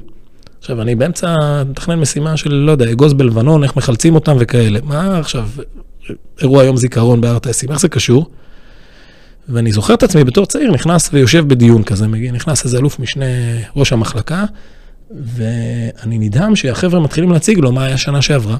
[0.59, 1.35] עכשיו, אני באמצע
[1.69, 4.79] לתכנן משימה של, לא יודע, אגוז בלבנון, איך מחלצים אותם וכאלה.
[4.83, 5.49] מה עכשיו,
[6.41, 8.29] אירוע יום זיכרון בהר הטייסים, איך זה קשור?
[9.49, 13.25] ואני זוכר את עצמי בתור צעיר, נכנס ויושב בדיון כזה, נכנס איזה אלוף משנה
[13.75, 14.45] ראש המחלקה,
[15.11, 18.57] ואני נדהם שהחבר'ה מתחילים להציג לו מה היה שנה שעברה,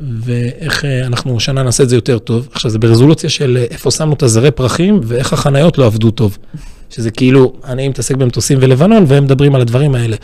[0.00, 2.48] ואיך אה, אנחנו השנה נעשה את זה יותר טוב.
[2.52, 6.38] עכשיו, זה ברזולוציה של אה, איפה שמנו את הזרי פרחים ואיך החניות לא עבדו טוב.
[6.90, 10.16] שזה כאילו, אני מתעסק במטוסים ולבנון, והם מדברים על הדברים האלה.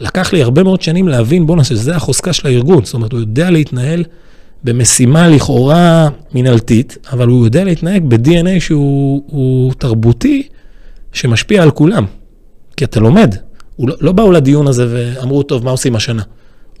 [0.00, 2.84] לקח לי הרבה מאוד שנים להבין, בואנה, שזה החוזקה של הארגון.
[2.84, 4.04] זאת אומרת, הוא יודע להתנהל
[4.64, 10.48] במשימה לכאורה מינהלתית, אבל הוא יודע להתנהג ב-DNA שהוא תרבותי,
[11.12, 12.04] שמשפיע על כולם.
[12.76, 13.34] כי אתה לומד.
[13.78, 16.22] לא, לא באו לדיון הזה ואמרו, טוב, מה עושים השנה?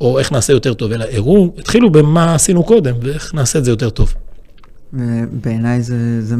[0.00, 3.70] או איך נעשה יותר טוב, אלא הראו, התחילו במה עשינו קודם, ואיך נעשה את זה
[3.70, 4.14] יותר טוב.
[5.42, 6.34] בעיניי זה, זה,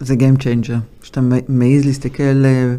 [0.00, 0.78] זה Game Changer.
[1.02, 2.74] כשאתה מעז להסתכל אה,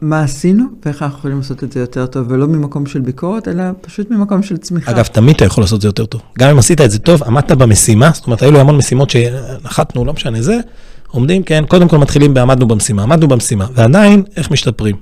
[0.00, 3.64] מה עשינו ואיך אנחנו יכולים לעשות את זה יותר טוב, ולא ממקום של ביקורת, אלא
[3.80, 4.90] פשוט ממקום של צמיחה.
[4.90, 6.20] אגב, תמיד אתה יכול לעשות את זה יותר טוב.
[6.38, 10.04] גם אם עשית את זה טוב, עמדת במשימה, זאת אומרת, היו לי המון משימות שנחתנו,
[10.04, 10.58] לא משנה זה,
[11.08, 14.96] עומדים, כן, קודם כל מתחילים בעמדנו במשימה, עמדנו במשימה, ועדיין, איך משתפרים.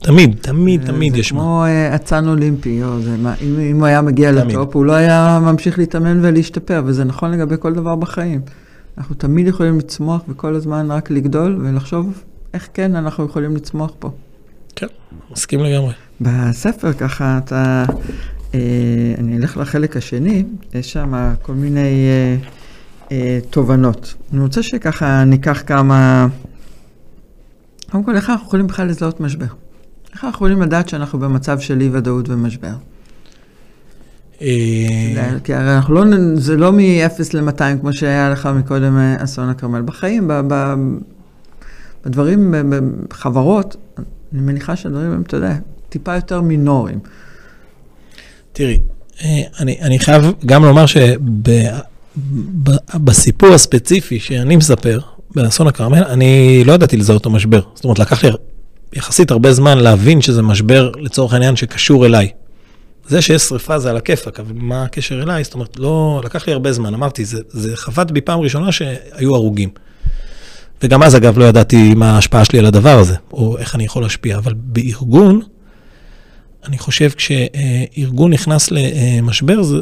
[0.00, 1.38] תמיד, תמיד, תמיד יש מה.
[1.38, 4.32] זה כמו אצן אולימפי, או זה מה, אם, אם הוא היה מגיע.
[4.32, 8.40] לטופ, הוא לא היה ממשיך להתאמן ולהשתפר, וזה נכון לגבי כל דבר בחיים.
[8.98, 12.12] אנחנו תמיד יכולים לצמוח וכל הזמן רק לגדול ולחשוב
[12.54, 14.10] איך כן אנחנו יכולים לצמוח פה.
[14.76, 14.86] כן,
[15.30, 15.92] מסכים לגמרי.
[16.20, 17.84] בספר ככה אתה,
[18.54, 18.60] אה,
[19.18, 22.36] אני אלך לחלק השני, יש שם כל מיני אה,
[23.12, 24.14] אה, תובנות.
[24.32, 26.26] אני רוצה שככה ניקח כמה,
[27.90, 29.46] קודם כל איך אנחנו יכולים בכלל לזהות משבר?
[30.12, 32.74] איך אנחנו יכולים לדעת שאנחנו במצב של אי ודאות ומשבר?
[34.42, 39.48] אה, כי הרי אנחנו לא, זה לא מ-0 ל-200 כמו שהיה לך מקודם אה, אסון
[39.48, 39.82] הכרמל.
[39.82, 40.30] בחיים,
[42.08, 42.54] בדברים,
[43.08, 43.76] בחברות,
[44.32, 45.54] אני מניחה שהדברים הם, אתה יודע,
[45.88, 46.98] טיפה יותר מינוריים.
[48.52, 48.78] תראי,
[49.24, 50.84] אה, אני, אני חייב גם לומר
[52.96, 55.00] שבסיפור הספציפי שאני מספר,
[55.34, 57.60] באסון הכרמל, אני לא ידעתי לזהות אותו משבר.
[57.74, 58.30] זאת אומרת, לקח לי
[58.92, 62.30] יחסית הרבה זמן להבין שזה משבר, לצורך העניין, שקשור אליי.
[63.08, 65.44] זה שיש שריפה זה על הכיפאק, אבל מה הקשר אליי?
[65.44, 69.34] זאת אומרת, לא, לקח לי הרבה זמן, אמרתי, זה, זה חבט בי פעם ראשונה שהיו
[69.34, 69.68] הרוגים.
[70.82, 74.02] וגם אז, אגב, לא ידעתי מה ההשפעה שלי על הדבר הזה, או איך אני יכול
[74.02, 75.40] להשפיע, אבל בארגון,
[76.66, 79.76] אני חושב כשארגון נכנס למשבר, זה,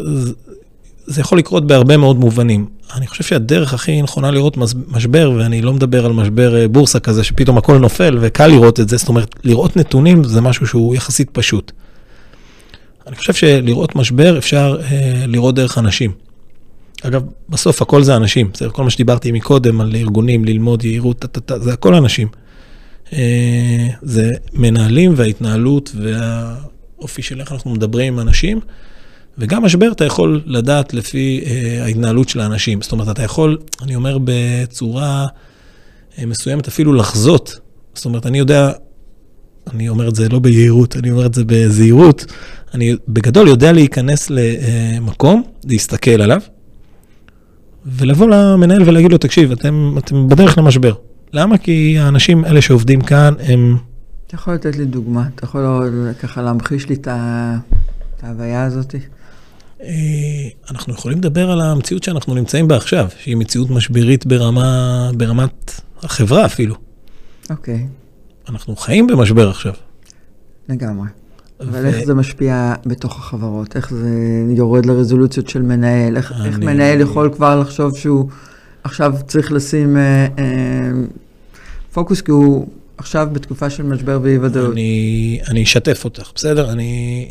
[1.07, 2.67] זה, יכול לקרות בהרבה מאוד מובנים.
[2.95, 4.57] אני חושב שהדרך הכי נכונה לראות
[4.89, 8.89] משבר, ואני לא מדבר על משבר אה, בורסה כזה, שפתאום הכל נופל וקל לראות את
[8.89, 11.73] זה, זאת אומרת, לראות נתונים זה משהו שהוא יחסית פשוט.
[13.07, 16.26] אני חושב שלראות משבר אפשר אה, לראות דרך אנשים.
[17.03, 18.71] אגב, בסוף הכל זה אנשים, בסדר?
[18.71, 21.25] כל מה שדיברתי מקודם על ארגונים, ללמוד יהירות,
[21.57, 22.29] זה הכל אנשים.
[23.13, 28.61] אה, זה מנהלים וההתנהלות והאופי של איך אנחנו מדברים עם אנשים.
[29.39, 32.83] וגם משבר אתה יכול לדעת לפי אה, ההתנהלות של האנשים.
[32.83, 35.27] זאת אומרת, אתה יכול, אני אומר בצורה
[36.19, 37.59] אה, מסוימת, אפילו לחזות.
[37.95, 38.73] זאת אומרת, אני יודע,
[39.73, 42.25] אני אומר את זה לא ביהירות, אני אומר את זה בזהירות.
[42.75, 46.41] אני בגדול יודע להיכנס למקום, להסתכל עליו,
[47.87, 50.95] ולבוא למנהל ולהגיד לו, תקשיב, אתם, אתם בדרך למשבר.
[51.33, 51.59] למה?
[51.59, 53.77] כי האנשים האלה שעובדים כאן הם...
[54.27, 55.29] אתה יכול לתת לי דוגמה?
[55.35, 57.09] אתה יכול ככה להמחיש לי את
[58.23, 58.95] ההוויה הזאת?
[59.83, 59.89] אה,
[60.71, 66.47] אנחנו יכולים לדבר על המציאות שאנחנו נמצאים בה עכשיו, שהיא מציאות משברית ברמה, ברמת החברה
[66.47, 66.75] אפילו.
[67.51, 67.87] אוקיי.
[68.49, 69.73] אנחנו חיים במשבר עכשיו.
[70.69, 71.07] לגמרי.
[71.61, 71.87] אבל ו...
[71.87, 73.77] איך זה משפיע בתוך החברות?
[73.77, 74.11] איך זה
[74.51, 76.17] יורד לרזולוציות של מנהל?
[76.17, 76.49] איך, אני...
[76.49, 78.29] איך מנהל יכול כבר לחשוב שהוא
[78.85, 80.91] עכשיו צריך לשים אה, אה,
[81.93, 82.67] פוקוס, כי הוא
[82.99, 84.73] עכשיו בתקופה של משבר ואי ודאות.
[84.73, 86.73] אני, אני אשתף אותך, בסדר?
[86.73, 87.29] אני...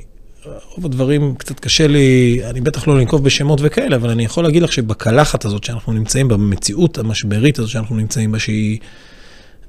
[0.76, 4.64] רוב הדברים קצת קשה לי, אני בטח לא לנקוב בשמות וכאלה, אבל אני יכול להגיד
[4.64, 8.80] לך שבקלחת הזאת שאנחנו נמצאים בה, במציאות המשברית הזאת שאנחנו נמצאים בה, שהיא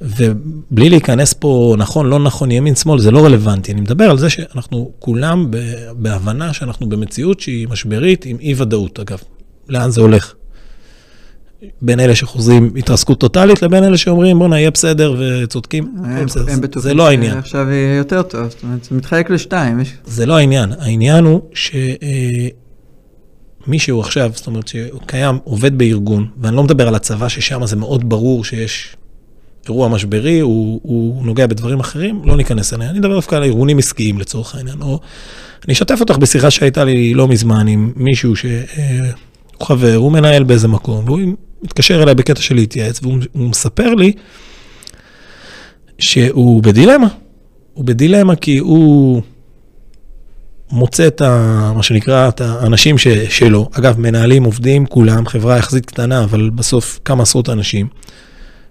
[0.01, 3.73] ובלי להיכנס פה נכון, לא נכון, ימין, שמאל, זה לא רלוונטי.
[3.73, 5.51] אני מדבר על זה שאנחנו כולם
[5.97, 9.19] בהבנה שאנחנו במציאות שהיא משברית עם אי-ודאות, אגב.
[9.69, 10.35] לאן זה הולך?
[11.83, 16.53] בין אלה שחוזרים התרסקות טוטאלית לבין אלה שאומרים בואנה יהיה בסדר וצודקים, הם, בסדר.
[16.53, 17.39] הם זה לא העניין.
[17.39, 19.81] עכשיו יהיה יותר טוב, זאת אומרת זה מתחלק לשתיים.
[19.81, 19.93] יש...
[20.05, 21.41] זה לא העניין, העניין הוא
[23.67, 27.67] שמישהו אה, עכשיו, זאת אומרת שהוא קיים, עובד בארגון, ואני לא מדבר על הצבא ששם
[27.67, 28.97] זה מאוד ברור שיש
[29.69, 32.91] אירוע משברי, הוא, הוא נוגע בדברים אחרים, לא ניכנס אליה.
[32.91, 34.83] אני מדבר דווקא על ארגונים עסקיים לצורך העניין.
[34.83, 35.01] או
[35.65, 38.51] אני אשתף אותך בשיחה שהייתה לי לא מזמן עם מישהו שהוא
[39.63, 41.21] חבר, הוא מנהל באיזה מקום, והוא
[41.63, 44.13] מתקשר אליי בקטע של להתייעץ, והוא מספר לי
[45.99, 47.09] שהוא בדילמה.
[47.75, 49.23] הוא בדילמה כי הוא
[50.71, 51.73] מוצא את ה...
[51.77, 53.71] מה שנקרא, את האנשים ש, שלו.
[53.73, 57.89] אגב, מנהלים, עובדים, כולם, חברה יחסית קטנה, אבל בסוף כמה עשרות אנשים.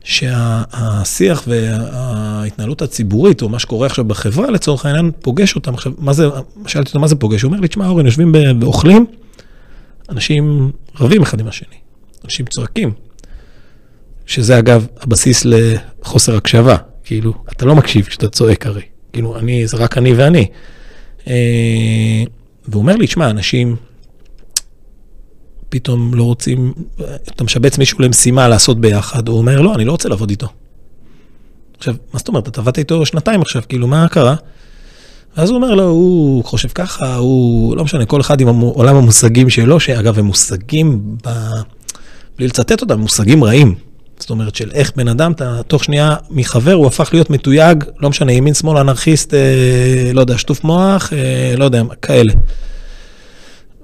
[0.06, 5.74] שהשיח וההתנהלות הציבורית, או מה שקורה עכשיו בחברה, לצורך העניין, פוגש אותם.
[5.74, 6.28] עכשיו, מה זה,
[6.68, 7.42] שאלתי אותו, מה זה פוגש?
[7.42, 9.06] הוא אומר לי, תשמע, אורן, יושבים ואוכלים,
[10.10, 11.76] אנשים רבים אחד עם השני,
[12.26, 12.92] אנשים צועקים.
[14.26, 18.82] שזה אגב הבסיס לחוסר הקשבה, כאילו, אתה לא מקשיב כשאתה צועק הרי,
[19.14, 20.48] כאילו, אני, זה רק אני ואני.
[21.28, 22.24] אה,
[22.68, 23.76] והוא אומר לי, תשמע, אנשים
[25.76, 26.74] פתאום לא רוצים,
[27.28, 30.48] אתה משבץ מישהו למשימה לעשות ביחד, הוא אומר, לא, אני לא רוצה לעבוד איתו.
[31.78, 34.36] עכשיו, מה זאת אומרת, אתה עבדת איתו שנתיים עכשיו, כאילו, מה קרה?
[35.38, 39.50] ואז הוא אומר לו, הוא חושב ככה, הוא, לא משנה, כל אחד עם עולם המושגים
[39.50, 41.30] שלו, שאגב, הם מושגים, ב...
[42.38, 43.76] בלי לצטט אותם, מושגים רעים.
[44.20, 48.10] זאת אומרת, של איך בן אדם, אתה תוך שנייה מחבר, הוא הפך להיות מתויג, לא
[48.10, 52.34] משנה, ימין, שמאל, אנרכיסט, אה, לא יודע, שטוף מוח, אה, לא יודע, כאלה.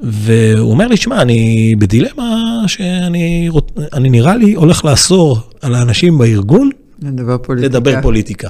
[0.01, 3.49] והוא אומר לי, שמע, אני בדילמה שאני
[3.93, 6.69] אני נראה לי הולך לאסור על האנשים בארגון
[7.01, 7.77] לדבר פוליטיקה.
[7.77, 8.49] לדבר פוליטיקה.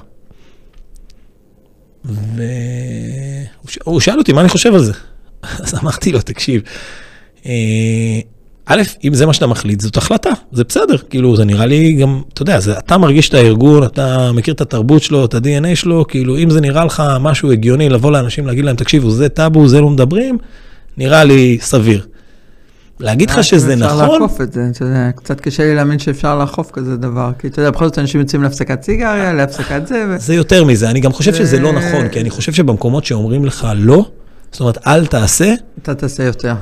[2.06, 4.94] והוא שאל אותי מה אני חושב על זה.
[5.64, 6.62] אז אמרתי לו, תקשיב,
[7.46, 8.20] אה,
[8.66, 12.22] א', אם זה מה שאתה מחליט, זאת החלטה, זה בסדר, כאילו, זה נראה לי גם,
[12.34, 16.08] אתה יודע, זה, אתה מרגיש את הארגון, אתה מכיר את התרבות שלו, את ה-DNA שלו,
[16.08, 19.82] כאילו, אם זה נראה לך משהו הגיוני לבוא לאנשים, להגיד להם, תקשיבו, זה טאבו, זה
[19.82, 20.38] לא מדברים,
[20.98, 22.08] נראה לי סביר.
[23.00, 24.06] להגיד לך שזה נכון...
[24.06, 27.48] אפשר לאכוף את זה, אתה יודע, קצת קשה לי להאמין שאפשר לאכוף כזה דבר, כי
[27.48, 30.06] אתה יודע, בכל זאת אנשים יוצאים להפסקת סיגריה, להפסקת זה.
[30.10, 30.20] ו...
[30.20, 33.68] זה יותר מזה, אני גם חושב שזה לא נכון, כי אני חושב שבמקומות שאומרים לך
[33.76, 34.06] לא,
[34.52, 35.54] זאת אומרת, אל תעשה.
[35.82, 36.54] אתה תעשה יותר.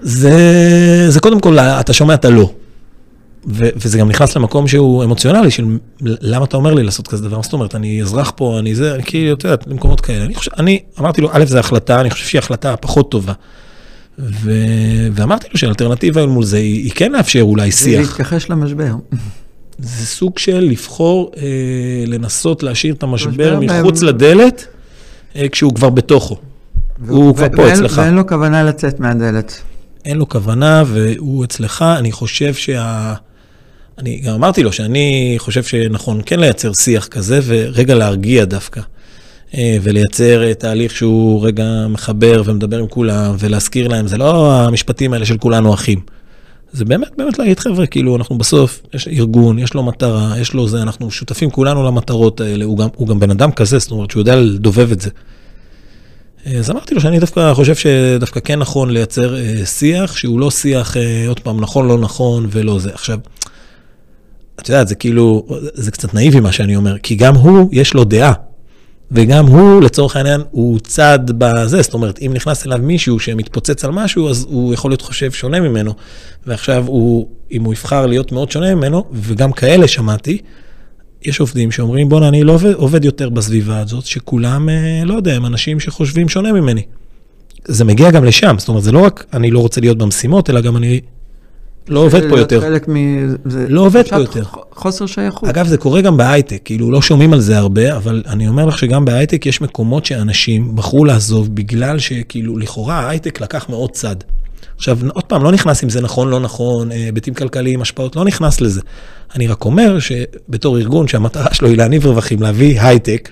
[0.00, 2.52] זה, זה קודם כל, אתה שומע את הלא.
[3.46, 7.36] ו- וזה גם נכנס למקום שהוא אמוציונלי, של למה אתה אומר לי לעשות כזה דבר?
[7.36, 10.24] מה זאת אומרת, אני אזרח פה, אני זה, אני כאילו, אתה יודע, למקומות כאלה.
[10.24, 13.32] אני חושב, אני אמרתי לו, א', זו החלטה, אני חושב שהיא החלטה פחות טובה.
[14.18, 17.82] ו- ואמרתי לו שהאלטרנטיבה מול זה היא, היא כן לאפשר אולי שיח.
[17.82, 18.94] זה להתכחש למשבר.
[19.78, 21.42] זה סוג של לבחור, אה,
[22.06, 24.04] לנסות להשאיר את המשבר מחוץ ב...
[24.04, 24.66] לדלת,
[25.36, 26.36] אה, כשהוא כבר בתוכו.
[27.08, 28.00] הוא כבר פה אצלך.
[28.02, 29.62] ואין לו כוונה לצאת מהדלת.
[30.04, 33.14] אין לו כוונה והוא אצלך, אני חושב שה...
[33.98, 38.80] אני גם אמרתי לו שאני חושב שנכון כן לייצר שיח כזה ורגע להרגיע דווקא.
[39.54, 45.26] אה, ולייצר תהליך שהוא רגע מחבר ומדבר עם כולם ולהזכיר להם, זה לא המשפטים האלה
[45.26, 46.00] של כולנו אחים.
[46.72, 50.68] זה באמת, באמת להגיד, חבר'ה, כאילו, אנחנו בסוף, יש ארגון, יש לו מטרה, יש לו
[50.68, 54.10] זה, אנחנו שותפים כולנו למטרות האלה, הוא גם, הוא גם בן אדם כזה, זאת אומרת
[54.10, 55.10] שהוא יודע לדובב את זה.
[56.46, 60.50] אה, אז אמרתי לו שאני דווקא חושב שדווקא כן נכון לייצר אה, שיח, שהוא לא
[60.50, 62.90] שיח, אה, עוד פעם, נכון, לא נכון ולא זה.
[62.94, 63.18] עכשיו,
[64.60, 68.04] את יודעת, זה כאילו, זה קצת נאיבי מה שאני אומר, כי גם הוא, יש לו
[68.04, 68.32] דעה.
[69.12, 73.90] וגם הוא, לצורך העניין, הוא צד בזה, זאת אומרת, אם נכנס אליו מישהו שמתפוצץ על
[73.90, 75.92] משהו, אז הוא יכול להיות חושב שונה ממנו.
[76.46, 80.38] ועכשיו הוא, אם הוא יבחר להיות מאוד שונה ממנו, וגם כאלה שמעתי,
[81.22, 85.34] יש עובדים שאומרים, בואנה, אני לא עובד, עובד יותר בסביבה הזאת, שכולם, אה, לא יודע,
[85.34, 86.82] הם אנשים שחושבים שונה ממני.
[87.64, 90.60] זה מגיע גם לשם, זאת אומרת, זה לא רק אני לא רוצה להיות במשימות, אלא
[90.60, 91.00] גם אני
[91.88, 92.60] לא עובד פה יותר.
[92.60, 92.94] חלק מ...
[93.44, 94.42] זה לא עובד פה יותר.
[94.72, 95.48] חוסר שייכות.
[95.48, 98.78] אגב, זה קורה גם בהייטק, כאילו, לא שומעים על זה הרבה, אבל אני אומר לך
[98.78, 104.16] שגם בהייטק יש מקומות שאנשים בחרו לעזוב בגלל שכאילו, לכאורה ההייטק לקח מאוד צד.
[104.76, 108.24] עכשיו, עוד פעם, לא נכנס אם זה נכון, לא נכון, אה, היבטים כלכליים, השפעות, לא
[108.24, 108.80] נכנס לזה.
[109.34, 113.30] אני רק אומר שבתור ארגון שהמטרה שלו היא להניב רווחים, להביא הייטק,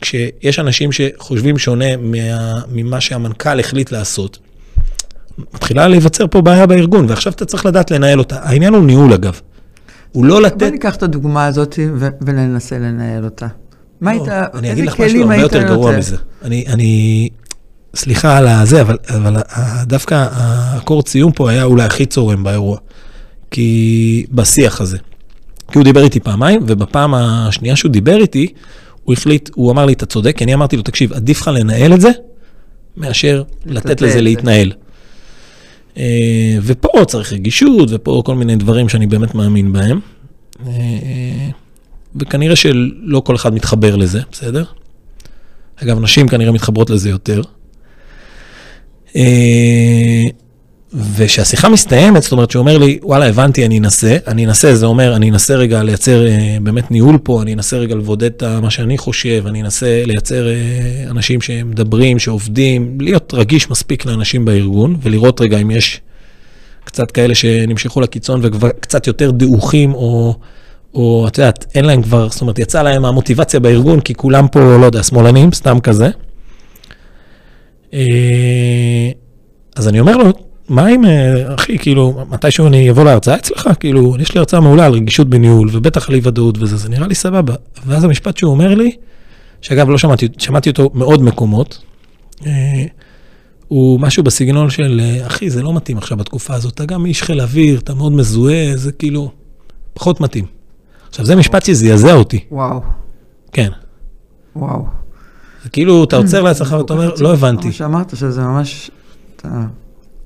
[0.00, 4.38] כשיש אנשים שחושבים שונה מה, ממה שהמנכ"ל החליט לעשות,
[5.54, 8.36] מתחילה להיווצר פה בעיה בארגון, ועכשיו אתה צריך לדעת לנהל אותה.
[8.42, 9.40] העניין הוא ניהול, אגב.
[10.12, 10.58] הוא לא לתת...
[10.58, 13.46] בוא ניקח את הדוגמה הזאת ו- וננסה לנהל אותה.
[14.00, 16.16] מה לא, היית, אני אגיד לך משהו הרבה יותר גרוע מזה.
[16.42, 17.28] אני, אני,
[17.96, 19.36] סליחה על הזה, אבל, אבל
[19.82, 22.78] דווקא הקורד סיום פה היה אולי הכי צורם באירוע.
[23.50, 24.98] כי בשיח הזה.
[25.72, 28.46] כי הוא דיבר איתי פעמיים, ובפעם השנייה שהוא דיבר איתי,
[29.04, 31.92] הוא החליט, הוא אמר לי, אתה צודק, כי אני אמרתי לו, תקשיב, עדיף לך לנהל
[31.94, 32.10] את זה,
[32.96, 34.72] מאשר לתת לזה להתנהל.
[35.96, 40.00] אה, ופה צריך רגישות, ופה כל מיני דברים שאני באמת מאמין בהם.
[40.66, 41.48] אה,
[42.16, 44.64] וכנראה שלא כל אחד מתחבר לזה, בסדר?
[45.76, 47.42] אגב, נשים כנראה מתחברות לזה יותר.
[50.94, 54.86] אה, וכשהשיחה מסתיימת, זאת אומרת שהוא אומר לי, וואלה, הבנתי, אני אנסה, אני אנסה, זה
[54.86, 58.70] אומר, אני אנסה רגע לייצר אה, באמת ניהול פה, אני אנסה רגע לבודד את מה
[58.70, 65.40] שאני חושב, אני אנסה לייצר אה, אנשים שמדברים, שעובדים, להיות רגיש מספיק לאנשים בארגון, ולראות
[65.40, 66.00] רגע אם יש
[66.84, 70.34] קצת כאלה שנמשכו לקיצון וקצת יותר דעוכים, או,
[70.94, 74.60] או את יודעת, אין להם כבר, זאת אומרת, יצא להם המוטיבציה בארגון, כי כולם פה,
[74.60, 76.10] לא יודע, שמאלנים, סתם כזה.
[79.76, 80.32] אז אני אומר לו,
[80.72, 84.86] מה אם, אה, אחי, כאילו, מתישהו אני אבוא להרצאה אצלך, כאילו, יש לי הרצאה מעולה
[84.86, 87.54] על רגישות בניהול, ובטח על אי ודאות וזה, זה נראה לי סבבה.
[87.86, 88.96] ואז המשפט שהוא אומר לי,
[89.60, 91.78] שאגב, לא שמעתי, שמעתי אותו מאוד מקומות,
[92.46, 92.84] אה,
[93.68, 97.22] הוא משהו בסגנון של, אה, אחי, זה לא מתאים עכשיו בתקופה הזאת, אתה גם איש
[97.22, 99.30] חיל אוויר, אתה מאוד מזוהה, זה כאילו,
[99.94, 100.44] פחות מתאים.
[101.08, 102.44] עכשיו, זה משפט שזעזע אותי.
[102.50, 102.80] וואו.
[103.52, 103.70] כן.
[104.56, 104.86] וואו.
[105.64, 107.62] זה כאילו, אתה עוצר לעצמך ואתה אומר, לא הבנתי.
[107.62, 108.90] כמו שאמרת, שזה ממש.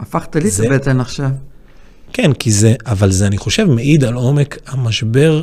[0.01, 1.31] הפכת לי את הבטן עכשיו.
[2.13, 5.43] כן, כי זה, אבל זה, אני חושב, מעיד על עומק המשבר,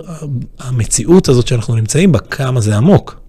[0.60, 3.20] המציאות הזאת שאנחנו נמצאים בה, כמה זה עמוק.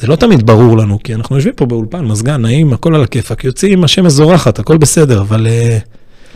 [0.00, 3.44] זה לא תמיד ברור לנו, כי אנחנו יושבים פה באולפן, מזגן, נעים, הכל על הכיפאק,
[3.44, 5.46] יוצאים, השמש זורחת, הכל בסדר, אבל...
[5.46, 5.78] אה,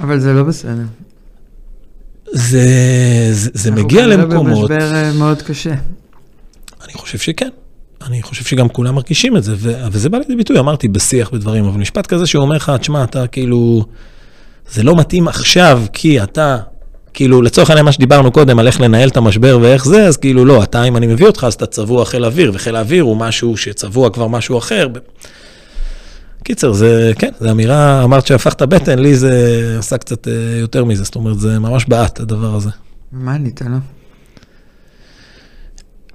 [0.01, 0.83] אבל זה לא בסדר.
[2.33, 2.67] זה,
[3.33, 4.47] זה, זה מגיע למקומות...
[4.47, 5.75] אנחנו במשבר אה, מאוד קשה.
[6.85, 7.49] אני חושב שכן.
[8.07, 11.65] אני חושב שגם כולם מרגישים את זה, ו- וזה בא לידי ביטוי, אמרתי, בשיח בדברים,
[11.65, 13.85] אבל משפט כזה שהוא אומר לך, תשמע, אתה כאילו,
[14.71, 16.59] זה לא מתאים עכשיו, כי אתה
[17.15, 20.45] כאילו, לצורך העניין מה שדיברנו קודם, על איך לנהל את המשבר ואיך זה, אז כאילו,
[20.45, 23.57] לא, אתה, אם אני מביא אותך, אז אתה צבוע חיל אוויר, וחיל האוויר הוא משהו
[23.57, 24.89] שצבוע כבר משהו אחר.
[26.45, 31.05] קיצר, זה, כן, זו אמירה, אמרת שהפכת בטן, לי זה עשה קצת אה, יותר מזה,
[31.05, 32.71] זאת אומרת, זה ממש בעט, הדבר הזה.
[33.13, 33.77] מה ענית לו?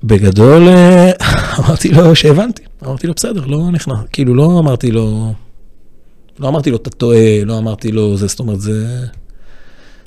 [0.08, 1.12] בגדול, אה,
[1.60, 5.34] אמרתי לו שהבנתי, אמרתי לו, בסדר, לא נכנע, כאילו, לא אמרתי לו,
[6.40, 9.06] לא אמרתי לו, אתה טועה, לא אמרתי לו, זה, זאת אומרת, זה...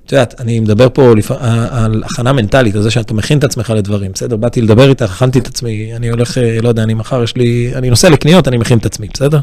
[0.07, 1.31] את יודעת, אני מדבר פה לפ...
[1.71, 4.37] על הכנה מנטלית, על זה שאתה מכין את עצמך לדברים, בסדר?
[4.37, 7.73] באתי לדבר איתך, הכנתי את עצמי, אני הולך, אה, לא יודע, אני מחר יש לי,
[7.75, 9.41] אני נוסע לקניות, אני מכין את עצמי, בסדר?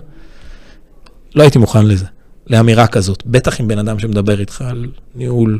[1.35, 2.05] לא הייתי מוכן לזה,
[2.47, 3.23] לאמירה כזאת.
[3.25, 4.85] בטח עם בן אדם שמדבר איתך על
[5.15, 5.59] ניהול,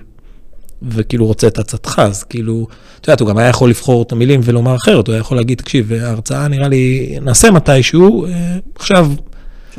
[0.82, 2.68] וכאילו רוצה את עצתך, אז כאילו,
[3.02, 5.58] את יודעת, הוא גם היה יכול לבחור את המילים ולומר אחרת, הוא היה יכול להגיד,
[5.58, 9.12] תקשיב, ההרצאה נראה לי, נעשה מתישהו, אה, עכשיו,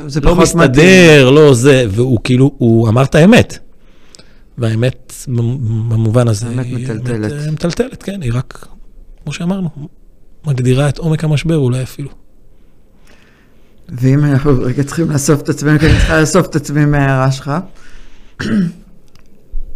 [0.07, 1.35] זה לא מסתדר, מתאים.
[1.35, 3.59] לא זה, והוא כאילו, הוא אמר את האמת.
[4.57, 5.13] והאמת,
[5.89, 7.31] במובן הזה, האמת היא מטלטלת.
[7.31, 8.67] אה, מטלטלת, כן, היא רק,
[9.23, 9.69] כמו שאמרנו,
[10.45, 12.09] מגדירה את עומק המשבר אולי אפילו.
[13.89, 17.51] ואם אנחנו רגע צריכים לאסוף את עצמנו, כי אני צריכה לאסוף את עצמי מההערה שלך,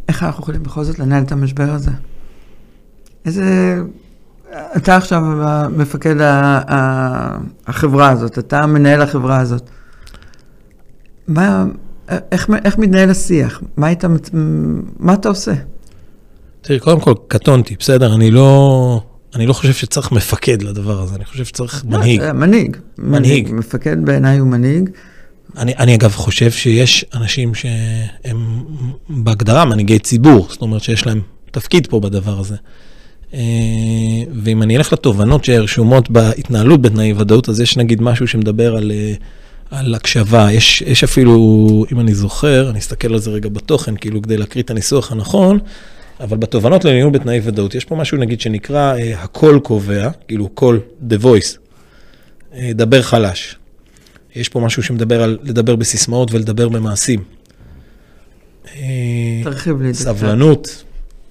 [0.10, 1.92] איך אנחנו יכולים בכל זאת לנהל את המשבר הזה?
[3.26, 3.78] איזה...
[4.78, 5.22] אתה עכשיו
[5.78, 7.38] מפקד ה- ה-
[7.68, 9.70] החברה הזאת, אתה מנהל החברה הזאת.
[11.28, 11.66] מה,
[12.32, 13.62] איך, איך מתנהל השיח?
[13.78, 14.04] מה, היית,
[15.00, 15.54] מה אתה עושה?
[16.62, 19.02] תראי, קודם כל, קטונתי, בסדר, אני לא,
[19.36, 22.22] אני לא חושב שצריך מפקד לדבר הזה, אני חושב שצריך מנהיג.
[22.22, 22.78] לא, מנהיג.
[22.98, 23.52] מנהיג.
[23.54, 24.90] מפקד בעיניי הוא מנהיג.
[25.58, 28.64] אני, אני אגב חושב שיש אנשים שהם
[29.10, 32.56] בהגדרה מנהיגי ציבור, זאת אומרת שיש להם תפקיד פה בדבר הזה.
[33.34, 33.40] אה,
[34.44, 39.14] ואם אני אלך לתובנות שרשומות בהתנהלות בתנאי ודאות, אז יש נגיד משהו שמדבר על, אה,
[39.72, 40.52] על הקשבה.
[40.52, 44.64] יש, יש אפילו, אם אני זוכר, אני אסתכל על זה רגע בתוכן, כאילו כדי להקריא
[44.64, 45.60] את הניסוח הנכון,
[46.20, 50.80] אבל בתובנות לניהול בתנאי ודאות, יש פה משהו נגיד שנקרא אה, הקול קובע, כאילו קול,
[51.10, 51.58] the voice,
[52.56, 53.56] אה, דבר חלש.
[54.36, 57.24] יש פה משהו שמדבר על לדבר בסיסמאות ולדבר במעשים.
[58.76, 60.18] אה, תרחיב לי את זה קצת.
[60.18, 60.84] סבלנות,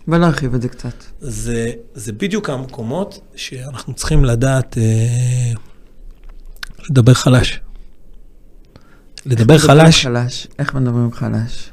[0.07, 1.05] בוא נרחיב את זה קצת.
[1.21, 5.53] זה, זה בדיוק המקומות שאנחנו צריכים לדעת אה,
[6.91, 7.61] לדבר חלש.
[9.27, 10.47] לדבר חלש, חלש.
[10.59, 11.71] איך מדברים חלש?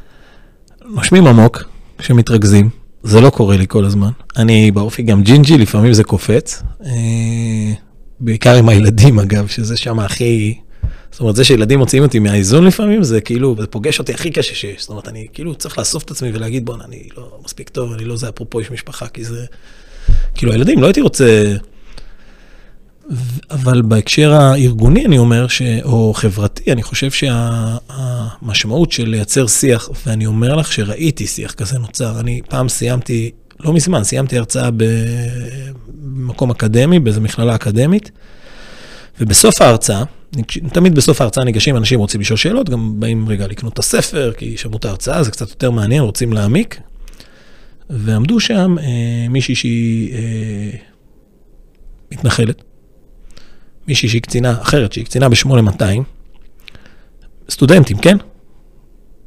[0.86, 1.64] נושמים עמוק
[1.98, 2.70] כשמתרכזים,
[3.04, 4.12] זה לא קורה לי כל הזמן.
[4.38, 6.64] אני באופי גם ג'ינג'י, לפעמים זה קופץ.
[6.86, 7.74] אה,
[8.20, 10.60] בעיקר עם הילדים אגב, שזה שם הכי...
[11.12, 14.56] זאת אומרת, זה שילדים מוציאים אותי מהאיזון לפעמים, זה כאילו, זה פוגש אותי הכי קשה
[14.56, 14.82] שיש.
[14.82, 18.06] זאת אומרת, אני כאילו צריך לאסוף את עצמי ולהגיד, בואנה, אני לא מספיק טוב, אני
[18.06, 19.46] לא זה, אפרופו איש משפחה, כי זה...
[20.36, 21.56] כאילו, הילדים, לא הייתי רוצה...
[23.52, 25.62] אבל בהקשר הארגוני, אני אומר, ש...
[25.84, 32.20] או חברתי, אני חושב שהמשמעות של לייצר שיח, ואני אומר לך שראיתי שיח כזה נוצר.
[32.20, 34.70] אני פעם סיימתי, לא מזמן, סיימתי הרצאה
[35.98, 38.12] במקום אקדמי, באיזו מכללה אקדמית,
[39.22, 40.04] ובסוף ההרצאה,
[40.74, 44.58] תמיד בסוף ההרצאה ניגשים אנשים רוצים לשאול שאלות, גם באים רגע לקנות את הספר, כי
[44.58, 46.80] שמעו את ההרצאה, זה קצת יותר מעניין, רוצים להעמיק.
[47.90, 50.78] ועמדו שם אה, מישהי שהיא אה,
[52.12, 52.64] מתנחלת,
[53.88, 55.84] מישהי שהיא קצינה אחרת, שהיא קצינה ב-8200,
[57.50, 58.18] סטודנטים, כן?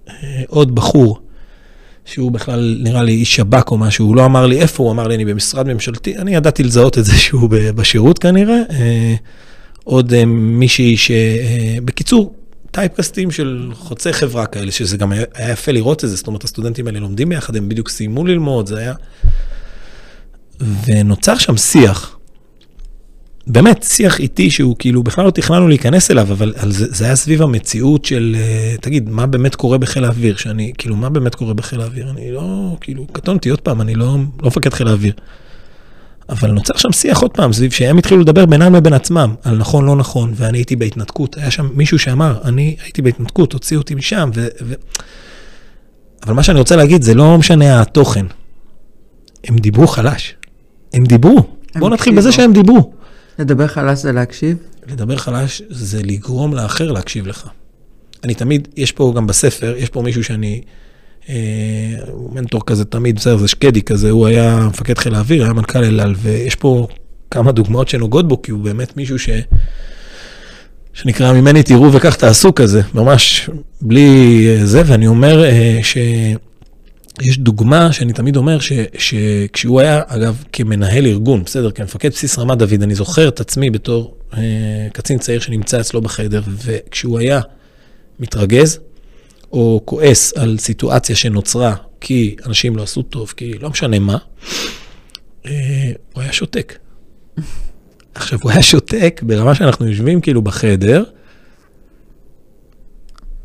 [0.08, 1.18] אה, עוד בחור,
[2.04, 5.08] שהוא בכלל נראה לי איש שב"כ או משהו, הוא לא אמר לי איפה, הוא אמר
[5.08, 8.58] לי אני במשרד ממשלתי, אני ידעתי לזהות את זה שהוא בשירות כנראה.
[8.70, 9.14] אה,
[9.84, 11.10] עוד אה, מישהי ש...
[11.10, 12.34] אה, בקיצור,
[12.70, 16.86] טייפקסטים של חוצי חברה כאלה, שזה גם היה, יפה לראות את זה, זאת אומרת, הסטודנטים
[16.86, 18.94] האלה לומדים ביחד, הם בדיוק סיימו ללמוד, זה היה...
[20.86, 22.18] ונוצר שם שיח,
[23.46, 27.42] באמת, שיח איטי שהוא כאילו, בכלל לא תכננו להיכנס אליו, אבל זה, זה היה סביב
[27.42, 30.36] המציאות של, אה, תגיד, מה באמת קורה בחיל האוויר?
[30.36, 32.10] שאני, כאילו, מה באמת קורה בחיל האוויר?
[32.10, 35.12] אני לא, כאילו, קטונתי עוד פעם, אני לא, לא מפקד חיל האוויר.
[36.32, 39.86] אבל נוצר שם שיח עוד פעם, סביב שהם התחילו לדבר בינם לבין עצמם, על נכון,
[39.86, 41.36] לא נכון, ואני הייתי בהתנתקות.
[41.36, 44.46] היה שם מישהו שאמר, אני הייתי בהתנתקות, הוציאו אותי משם, ו...
[44.62, 44.74] ו...
[46.26, 48.26] אבל מה שאני רוצה להגיד, זה לא משנה התוכן.
[49.44, 50.34] הם דיברו חלש.
[50.94, 51.46] הם דיברו.
[51.78, 52.16] בואו נתחיל.
[52.16, 52.92] בזה שהם דיברו.
[53.38, 54.56] לדבר חלש זה להקשיב?
[54.86, 57.48] לדבר חלש זה לגרום לאחר להקשיב לך.
[58.24, 60.60] אני תמיד, יש פה גם בספר, יש פה מישהו שאני,
[62.32, 66.00] מנטור כזה תמיד, בסדר, זה שקדי כזה, הוא היה מפקד חיל האוויר, היה מנכ"ל אל
[66.00, 66.86] על, ויש פה
[67.30, 69.28] כמה דוגמאות שנוגעות בו, כי הוא באמת מישהו ש...
[70.94, 73.50] שנקרא ממני תראו וכך תעשו כזה, ממש
[73.80, 80.44] בלי אה, זה, ואני אומר אה, שיש דוגמה שאני תמיד אומר, ש, שכשהוא היה, אגב,
[80.52, 84.40] כמנהל ארגון, בסדר, כמפקד בסיס רמת דוד, אני זוכר את עצמי בתור אה,
[84.92, 87.40] קצין צעיר שנמצא אצלו בחדר, וכשהוא היה
[88.20, 88.78] מתרגז,
[89.52, 94.16] או כועס על סיטואציה שנוצרה כי אנשים לא עשו טוב, כי לא משנה מה,
[95.46, 96.78] אה, הוא היה שותק.
[98.14, 101.04] עכשיו, הוא היה שותק ברמה שאנחנו יושבים כאילו בחדר,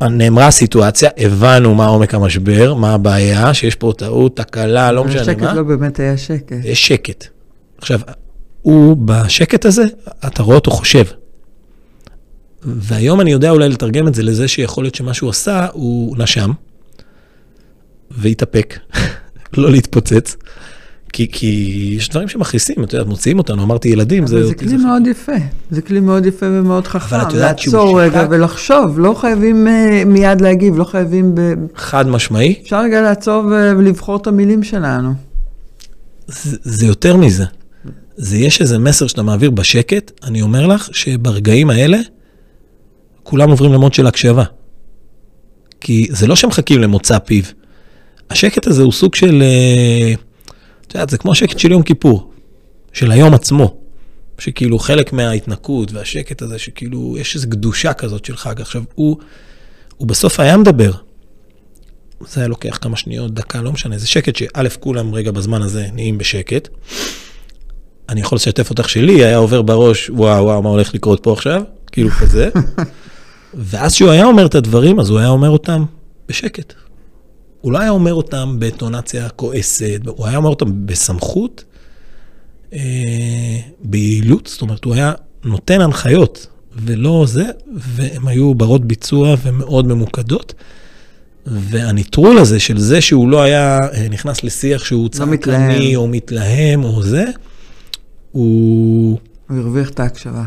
[0.02, 5.32] נאמרה הסיטואציה, הבנו מה עומק המשבר, מה הבעיה, שיש פה טעות, תקלה, לא משנה מה.
[5.32, 6.56] השקט לא באמת היה שקט.
[6.64, 7.28] יש שקט.
[7.78, 8.00] עכשיו,
[8.62, 9.84] הוא בשקט הזה,
[10.28, 11.04] אתה רואה אותו חושב.
[12.68, 16.52] והיום אני יודע אולי לתרגם את זה לזה שיכול להיות שמה שהוא עשה, הוא נשם,
[18.12, 18.80] והתאפק,
[19.58, 20.36] לא להתפוצץ.
[21.14, 24.38] כי, כי יש דברים שמכעיסים, את יודעת, מוציאים אותנו, אמרתי ילדים, זה...
[24.38, 25.32] אבל זה כלי זה מאוד יפה,
[25.72, 27.16] זה כלי מאוד יפה ומאוד חכם.
[27.16, 31.42] אבל את יודעת שהוא לעצור רגע ולחשוב, לא חייבים uh, מיד להגיב, לא חייבים ב...
[31.76, 32.56] חד משמעי.
[32.64, 33.44] אפשר רגע לעצור
[33.78, 35.14] ולבחור את המילים שלנו.
[36.28, 37.46] זה, זה יותר מזה.
[38.18, 41.98] זה יש איזה מסר שאתה מעביר בשקט, אני אומר לך שברגעים האלה,
[43.30, 44.44] כולם עוברים למוד של הקשבה.
[45.82, 47.44] כי זה לא שמחכים למוצא פיו.
[48.30, 49.44] השקט הזה הוא סוג של...
[49.44, 50.20] Uh,
[50.88, 52.32] את יודעת, זה כמו השקט של יום כיפור,
[52.94, 53.78] של היום עצמו,
[54.40, 58.62] שכאילו חלק מההתנקות והשקט הזה, שכאילו יש איזו קדושה כזאת של חג.
[58.62, 59.18] עכשיו, הוא,
[59.98, 60.92] הוא בסוף היה מדבר.
[62.28, 65.88] זה היה לוקח כמה שניות, דקה, לא משנה, זה שקט שא', כולם רגע בזמן הזה
[65.94, 66.68] נהיים בשקט.
[68.10, 71.62] אני יכול לשתף אותך שלי, היה עובר בראש, וואו, וואו, מה הולך לקרות פה עכשיו?
[71.92, 72.50] כאילו כזה.
[73.58, 75.84] ואז כשהוא היה אומר את הדברים, אז הוא היה אומר אותם
[76.30, 76.74] בשקט.
[77.62, 81.64] הוא לא היה אומר אותם בטונציה כועסת, הוא היה אומר אותם בסמכות,
[82.74, 82.80] אה,
[83.84, 85.14] ביעילות, זאת אומרת, הוא היה
[85.46, 87.46] נותן הנחיות, ולא זה,
[87.76, 90.54] והן היו ברות ביצוע ומאוד ממוקדות.
[91.46, 96.84] והניטרול הזה של זה שהוא לא היה אה, נכנס לשיח שהוא לא צעקני או מתלהם
[96.84, 97.26] או זה,
[98.32, 99.18] הוא...
[99.50, 100.44] הוא הרוויח את ההקשבה.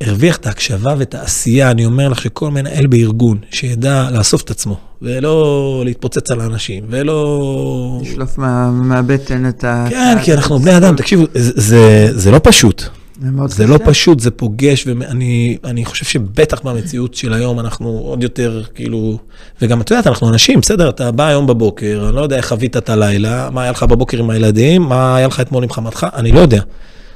[0.00, 1.70] הרוויח את ההקשבה ואת העשייה.
[1.70, 8.00] אני אומר לך שכל מנהל בארגון שידע לאסוף את עצמו, ולא להתפוצץ על האנשים, ולא...
[8.02, 9.86] לשלוף מה, מהבטן את ה...
[9.90, 12.82] כן, כי אנחנו בני אדם, תקשיבו, זה, זה, זה לא פשוט.
[13.20, 18.62] זה זה לא פשוט, זה פוגש, ואני חושב שבטח במציאות של היום אנחנו עוד יותר,
[18.74, 19.18] כאילו,
[19.62, 22.76] וגם את יודעת, אנחנו אנשים, בסדר, אתה בא היום בבוקר, אני לא יודע איך חווית
[22.76, 26.32] את הלילה, מה היה לך בבוקר עם הילדים, מה היה לך אתמול עם חמתך, אני
[26.32, 26.62] לא יודע.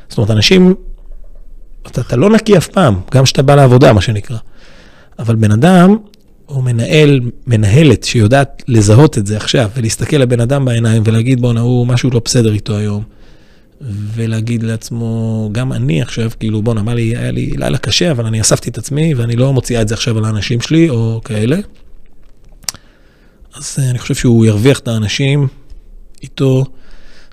[0.09, 0.74] זאת אומרת, אנשים
[1.91, 4.36] אתה, אתה לא נקי אף פעם, גם כשאתה בא לעבודה, מה שנקרא.
[5.18, 5.97] אבל בן אדם,
[6.49, 11.86] או מנהל, מנהלת שיודעת לזהות את זה עכשיו, ולהסתכל לבן אדם בעיניים ולהגיד, בואנה, הוא,
[11.86, 13.03] משהו לא בסדר איתו היום.
[14.14, 18.41] ולהגיד לעצמו, גם אני עכשיו, כאילו, בואנה, אמר לי, היה לי לילה קשה, אבל אני
[18.41, 21.57] אספתי את עצמי, ואני לא מוציאה את זה עכשיו על האנשים שלי, או כאלה.
[23.55, 25.49] אז אה, אני חושב שהוא ירוויח את האנשים
[26.22, 26.64] איתו.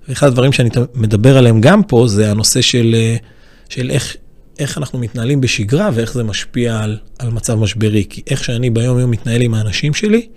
[0.09, 3.15] ואחד הדברים שאני מדבר עליהם גם פה, זה הנושא של, אה,
[3.69, 4.15] של איך
[4.59, 8.05] איך אנחנו מתנהלים בשגרה ואיך זה משפיע על, על מצב משברי.
[8.09, 10.27] כי איך שאני ביום-יום מתנהל עם האנשים שלי,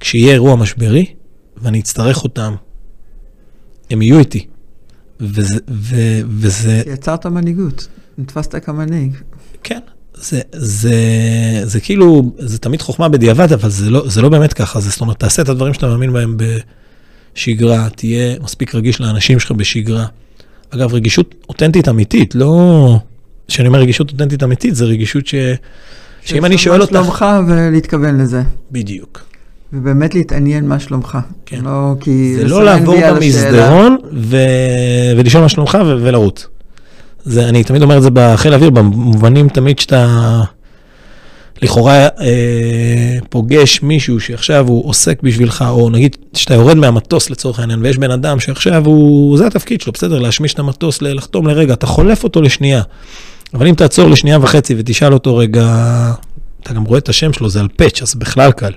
[0.00, 1.06] כשיהיה אירוע משברי
[1.56, 2.54] ואני אצטרך אותם,
[3.90, 4.46] הם יהיו איתי.
[5.20, 5.58] וזה...
[5.70, 5.96] ו,
[6.28, 6.82] וזה...
[6.86, 7.88] יצרת מנהיגות,
[8.18, 9.16] נתפסת כמנהיג.
[9.62, 9.80] כן,
[10.14, 10.94] זה, זה,
[11.64, 14.80] זה כאילו, זה תמיד חוכמה בדיעבד, אבל זה לא, זה לא באמת ככה.
[14.80, 16.36] זה, זאת אומרת, תעשה את הדברים שאתה מאמין בהם
[17.34, 20.06] בשגרה, תהיה מספיק רגיש לאנשים שלך בשגרה.
[20.70, 22.98] אגב, רגישות אותנטית אמיתית, לא...
[23.50, 25.34] כשאני אומר רגישות אותנטית אמיתית, זה רגישות ש...
[26.22, 26.92] שאם אני שואל אותך...
[26.92, 28.42] שלומך ולהתכוון לזה.
[28.72, 29.24] בדיוק.
[29.72, 31.18] ובאמת להתעניין מה שלומך.
[31.46, 31.60] כן.
[31.64, 32.34] לא כי...
[32.36, 34.36] זה לא לעבור במסדרון ו...
[35.16, 35.96] ולשאול מה שלומך ו...
[36.02, 36.46] ולרוץ.
[37.24, 40.42] זה, אני תמיד אומר את זה בחיל האוויר, במובנים תמיד שאתה
[41.62, 47.82] לכאורה אה, פוגש מישהו שעכשיו הוא עוסק בשבילך, או נגיד שאתה יורד מהמטוס לצורך העניין,
[47.82, 51.86] ויש בן אדם שעכשיו הוא, זה התפקיד שלו, בסדר, להשמיש את המטוס, לחתום לרגע, אתה
[51.86, 52.82] חולף אותו לשנייה.
[53.54, 55.66] אבל אם תעצור לשנייה וחצי ותשאל אותו רגע,
[56.62, 58.72] אתה גם רואה את השם שלו, זה על פאץ', אז בכלל קל.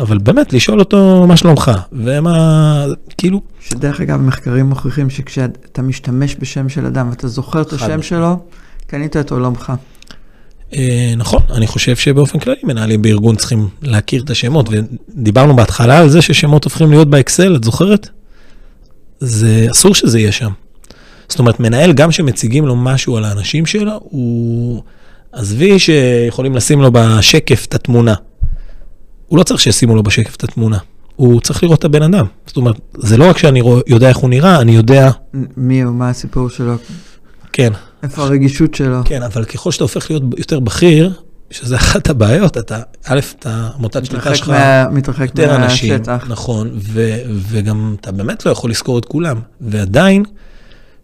[0.00, 2.84] אבל באמת, לשאול אותו מה שלומך, ומה,
[3.18, 3.40] כאילו...
[3.60, 8.36] שדרך אגב, מחקרים מוכיחים שכשאתה משתמש בשם של אדם ואתה זוכר את השם שלו,
[8.86, 9.72] קנית את עולמך.
[10.74, 16.08] אה, נכון, אני חושב שבאופן כללי מנהלים בארגון צריכים להכיר את השמות, ודיברנו בהתחלה על
[16.08, 18.08] זה ששמות הופכים להיות באקסל, את זוכרת?
[19.20, 20.50] זה אסור שזה יהיה שם.
[21.28, 24.82] זאת אומרת, מנהל, גם שמציגים לו משהו על האנשים שלו, הוא...
[25.34, 28.14] עזבי שיכולים לשים לו בשקף את התמונה.
[29.26, 30.78] הוא לא צריך שישימו לו בשקף את התמונה.
[31.16, 32.26] הוא צריך לראות את הבן אדם.
[32.46, 35.10] זאת אומרת, זה לא רק שאני יודע איך הוא נראה, אני יודע...
[35.56, 36.74] מי הוא, מה הסיפור שלו.
[37.52, 37.72] כן.
[38.02, 39.00] איפה הרגישות שלו.
[39.04, 41.12] כן, אבל ככל שאתה הופך להיות יותר בכיר,
[41.50, 45.94] שזה אחת הבעיות, אתה, א', אתה, מוטת שליטה שלך, מה, מתרחק יותר אנשים,
[46.28, 47.16] נכון, ו,
[47.48, 50.24] וגם אתה באמת לא יכול לזכור את כולם, ועדיין,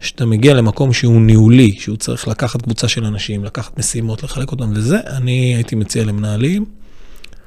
[0.01, 4.73] כשאתה מגיע למקום שהוא ניהולי, שהוא צריך לקחת קבוצה של אנשים, לקחת משימות, לחלק אותם
[4.75, 6.65] וזה, אני הייתי מציע למנהלים.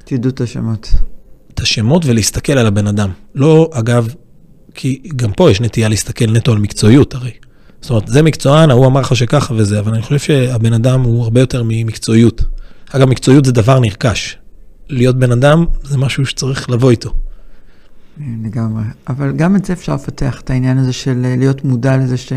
[0.04, 0.94] תדעו את השמות.
[1.54, 3.10] את השמות ולהסתכל על הבן אדם.
[3.34, 4.14] לא, אגב,
[4.74, 7.30] כי גם פה יש נטייה להסתכל נטו על מקצועיות הרי.
[7.80, 11.22] זאת אומרת, זה מקצוען, ההוא אמר לך שככה וזה, אבל אני חושב שהבן אדם הוא
[11.22, 12.42] הרבה יותר ממקצועיות.
[12.90, 14.36] אגב, מקצועיות זה דבר נרכש.
[14.88, 17.14] להיות בן אדם זה משהו שצריך לבוא איתו.
[18.18, 18.82] לגמרי.
[19.08, 22.32] אבל גם את זה אפשר לפתח, את העניין הזה של אה, להיות מודע לזה, ש...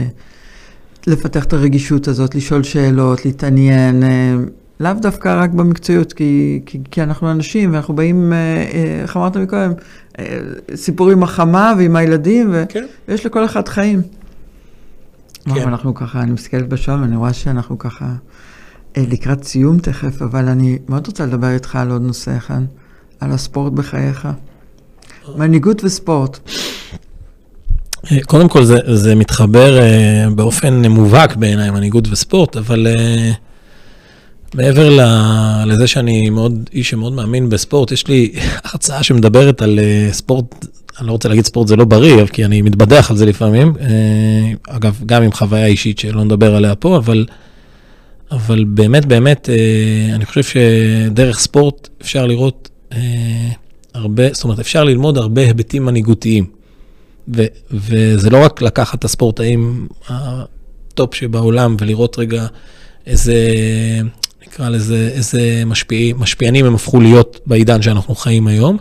[1.07, 4.35] לפתח את הרגישות הזאת, לשאול שאלות, להתעניין, אה,
[4.79, 8.65] לאו דווקא רק במקצועיות, כי, כי, כי אנחנו אנשים ואנחנו באים, אה,
[9.01, 9.73] איך אמרת מקודם,
[10.75, 12.85] סיפור עם החמה ועם הילדים, כן.
[13.07, 14.01] ויש לכל אחד חיים.
[15.45, 15.67] כן.
[15.67, 18.13] אנחנו ככה, אני מסתכלת בשעון ואני רואה שאנחנו ככה
[18.97, 22.61] לקראת סיום תכף, אבל אני מאוד רוצה לדבר איתך על עוד נושא אחד,
[23.19, 24.27] על הספורט בחייך.
[25.35, 26.39] מנהיגות וספורט.
[28.11, 33.35] אה, קודם כל זה, זה מתחבר uh, באופן מובהק בעיניי, מנהיגות וספורט, אבל uh,
[34.53, 35.01] מעבר ל,
[35.65, 38.31] לזה שאני מאוד, איש שמאוד מאמין בספורט, יש לי
[38.65, 40.65] הרצאה שמדברת על uh, ספורט,
[40.99, 43.81] אני לא רוצה להגיד ספורט זה לא בריא, כי אני מתבדח על זה לפעמים, uh,
[44.67, 47.25] אגב, גם עם חוויה אישית שלא נדבר עליה פה, אבל,
[48.31, 52.69] אבל באמת, באמת, אה, אני חושב שדרך ספורט אפשר לראות...
[52.91, 52.95] אה,
[53.97, 56.45] הרבה, זאת אומרת, אפשר ללמוד הרבה היבטים מנהיגותיים.
[57.35, 62.47] ו, וזה לא רק לקחת את הספורטאים ה-top שבעולם ולראות רגע
[63.07, 63.35] איזה,
[64.47, 68.77] נקרא לזה, איזה משפיע, משפיענים הם הפכו להיות בעידן שאנחנו חיים היום,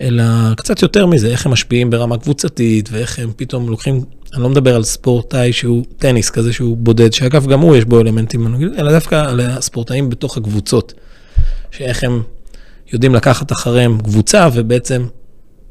[0.00, 0.24] אלא
[0.56, 4.00] קצת יותר מזה, איך הם משפיעים ברמה קבוצתית, ואיך הם פתאום לוקחים,
[4.34, 8.00] אני לא מדבר על ספורטאי שהוא טניס כזה שהוא בודד, שאגב, גם הוא יש בו
[8.00, 10.94] אלמנטים, אלא דווקא על הספורטאים בתוך הקבוצות,
[11.70, 12.22] שאיך הם
[12.92, 15.06] יודעים לקחת אחריהם קבוצה ובעצם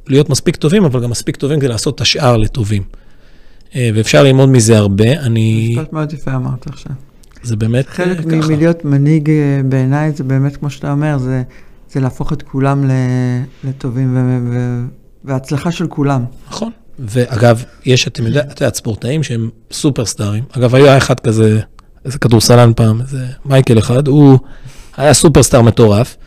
[0.08, 2.84] להיות מספיק טובים, אבל גם מספיק טובים כדי לעשות את השאר לטובים.
[3.76, 5.12] אה, ואפשר ללמוד מזה הרבה.
[5.12, 5.76] אני...
[5.78, 6.92] משפט מאוד יפה אמרת עכשיו.
[7.44, 8.30] זה באמת חלק ככה.
[8.30, 11.44] חלק מלהיות מנהיג אה, בעיניי זה באמת, כמו שאתה אומר, זה,
[11.92, 12.90] זה להפוך את כולם
[13.64, 14.86] לטובים ו- ו-
[15.24, 16.26] והצלחה של כולם.
[16.50, 16.72] נכון.
[17.00, 20.44] ואגב, יש, אתם יודעים, את יודעת, ספורטאים שהם סופרסטארים.
[20.58, 21.60] אגב, היה אחד כזה,
[22.06, 24.40] איזה כדורסלן פעם, איזה מייקל אחד, הוא
[24.98, 26.18] היה סופרסטאר מטורף.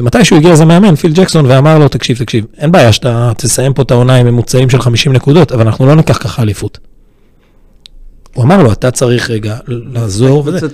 [0.00, 3.74] ומתי שהוא הגיע איזה מאמן, פיל ג'קסון, ואמר לו, תקשיב, תקשיב, אין בעיה שאתה תסיים
[3.74, 6.78] פה את העונה עם ממוצעים של 50 נקודות, אבל אנחנו לא ניקח ככה אליפות.
[8.34, 10.66] הוא אמר לו, אתה צריך רגע לעזור וזה.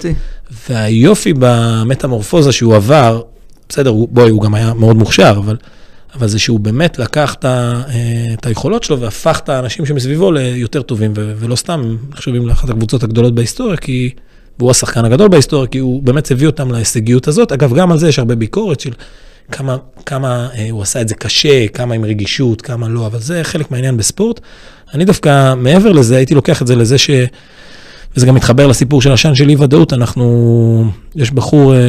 [0.68, 3.22] והיופי במטמורפוזה שהוא עבר,
[3.68, 5.56] בסדר, בואי, הוא גם היה מאוד מוכשר, אבל,
[6.14, 7.82] אבל זה שהוא באמת לקח את, אה,
[8.32, 13.34] את היכולות שלו והפך את האנשים שמסביבו ליותר טובים, ולא סתם נחשבים לאחת הקבוצות הגדולות
[13.34, 14.10] בהיסטוריה, כי
[14.58, 17.52] והוא השחקן הגדול בהיסטוריה, כי הוא באמת הביא אותם להישגיות הזאת.
[17.52, 18.92] אגב, גם על זה יש הרבה ביקורת של
[19.52, 19.76] כמה,
[20.06, 23.70] כמה אה, הוא עשה את זה קשה, כמה עם רגישות, כמה לא, אבל זה חלק
[23.70, 24.40] מהעניין בספורט.
[24.94, 27.10] אני דווקא, מעבר לזה, הייתי לוקח את זה לזה ש...
[28.16, 30.84] וזה גם מתחבר לסיפור של עשן של אי ודאות, אנחנו,
[31.14, 31.80] יש בחור אה,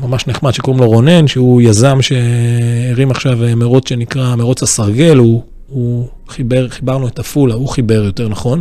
[0.00, 5.42] ממש נחמד שקוראים לו רונן, שהוא יזם שהרים עכשיו אה, מרוץ שנקרא מרוץ הסרגל, הוא,
[5.68, 8.60] הוא חיבר, חיברנו את עפולה, הוא חיבר יותר נכון,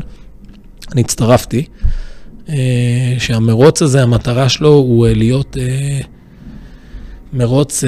[0.93, 1.65] אני הצטרפתי.
[2.51, 5.99] אה, שהמרוץ הזה, המטרה שלו הוא אה, להיות אה,
[7.33, 7.83] מרוץ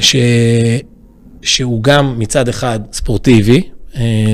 [0.00, 0.16] ש...
[1.42, 3.62] שהוא גם מצד אחד ספורטיבי,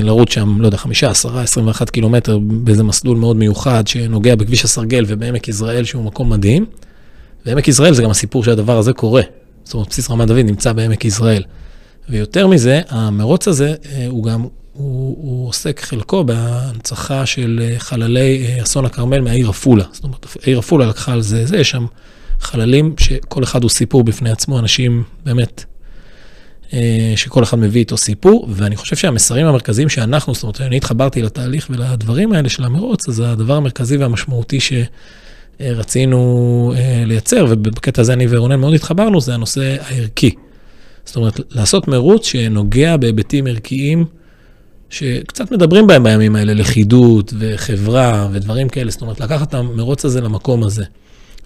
[0.03, 4.63] לרוץ שם, לא יודע, חמישה, עשרה, עשרים ואחת קילומטר באיזה מסלול מאוד מיוחד שנוגע בכביש
[4.63, 6.65] הסרגל ובעמק יזרעאל, שהוא מקום מדהים.
[7.45, 9.21] ועמק יזרעאל זה גם הסיפור שהדבר הזה קורה.
[9.63, 11.43] זאת אומרת, בסיס רמת דוד נמצא בעמק יזרעאל.
[12.09, 13.75] ויותר מזה, המרוץ הזה
[14.07, 14.45] הוא גם
[14.77, 19.83] הוא, הוא עוסק חלקו בהנצחה של אה, חללי אה, אסון הכרמל מהעיר עפולה.
[19.91, 21.85] זאת אומרת, העיר עפולה לקחה על זה, זה, יש שם
[22.39, 25.65] חללים שכל אחד הוא סיפור בפני עצמו, אנשים באמת,
[26.73, 31.21] אה, שכל אחד מביא איתו סיפור, ואני חושב שהמסרים המרכזיים שאנחנו, זאת אומרת, אני התחברתי
[31.21, 34.59] לתהליך ולדברים האלה של המרוץ, אז הדבר המרכזי והמשמעותי
[35.59, 36.73] שרצינו
[37.05, 40.35] לייצר, ובקטע הזה אני ורונן מאוד התחברנו, זה הנושא הערכי.
[41.05, 44.05] זאת אומרת, לעשות מרוץ שנוגע בהיבטים ערכיים,
[44.89, 50.21] שקצת מדברים בהם בימים האלה, לכידות וחברה ודברים כאלה, זאת אומרת, לקחת את המרוץ הזה
[50.21, 50.83] למקום הזה.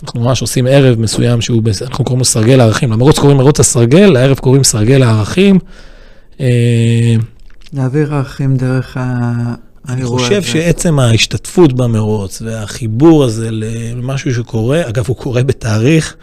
[0.03, 2.91] אנחנו ממש עושים ערב מסוים שהוא, אנחנו קוראים לו סרגל הערכים.
[2.91, 5.59] למרוץ קוראים מרוץ הסרגל, לערב קוראים סרגל הערכים.
[6.39, 7.15] אה,
[7.73, 8.97] להעביר ערכים דרך.
[9.89, 16.15] אני חושב שעצם ההשתתפות במרוץ והחיבור הזה למשהו שקורה, אגב, הוא קורה בתאריך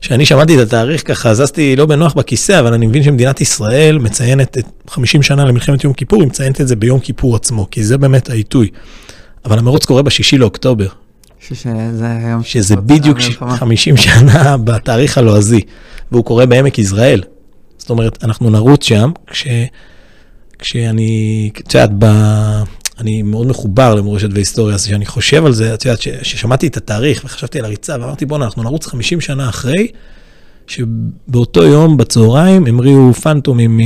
[0.00, 4.58] כשאני שמעתי את התאריך ככה, זזתי לא בנוח בכיסא, אבל אני מבין שמדינת ישראל מציינת
[4.58, 7.98] את 50 שנה למלחמת יום כיפור, היא מציינת את זה ביום כיפור עצמו, כי זה
[7.98, 8.68] באמת העיתוי.
[9.44, 10.86] אבל המרוץ קורה בשישי לאוקטובר.
[11.40, 11.70] שזה
[12.18, 12.42] היום...
[12.42, 15.60] שזה בדיוק 50 שנה בתאריך הלועזי,
[16.12, 17.22] והוא קורה בעמק יזרעאל.
[17.78, 19.46] זאת אומרת, אנחנו נרוץ שם, כש...
[20.58, 21.90] כשאני, את יודעת,
[22.98, 27.22] אני מאוד מחובר למורשת והיסטוריה, אז כשאני חושב על זה, את יודעת, כששמעתי את התאריך
[27.24, 29.88] וחשבתי על הריצה, ואמרתי, בואנה, אנחנו נרוץ 50 שנה אחרי,
[30.66, 33.80] שבאותו יום, בצהריים, המריאו פנטומים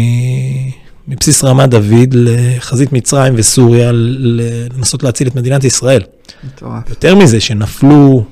[1.09, 6.03] מבסיס רמת דוד לחזית מצרים וסוריה, לנסות להציל את מדינת ישראל.
[6.45, 6.91] מטורף.
[6.91, 8.25] יותר מזה, שנפלו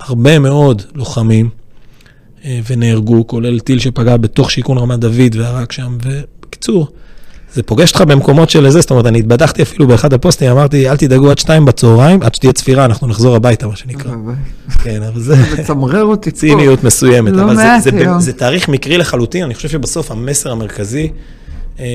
[0.00, 1.48] הרבה מאוד לוחמים
[2.44, 6.88] אה, ונהרגו, כולל טיל שפגע בתוך שיכון רמת דוד והרג שם, ובקיצור,
[7.54, 10.96] זה פוגש אותך במקומות של זה, זאת אומרת, אני התבדחתי אפילו באחד הפוסטים, אמרתי, אל
[10.96, 14.12] תדאגו עד שתיים בצהריים, עד שתהיה צפירה, אנחנו נחזור הביתה, מה שנקרא.
[14.82, 15.34] כן, אבל זה...
[15.58, 16.36] מצמרר אותי פה.
[16.36, 18.20] ציניות מסוימת, לא מעט היום.
[18.20, 21.08] זה תאריך מקרי לחלוטין, אני חושב שבסוף המסר המרכזי,
[21.80, 21.86] אה,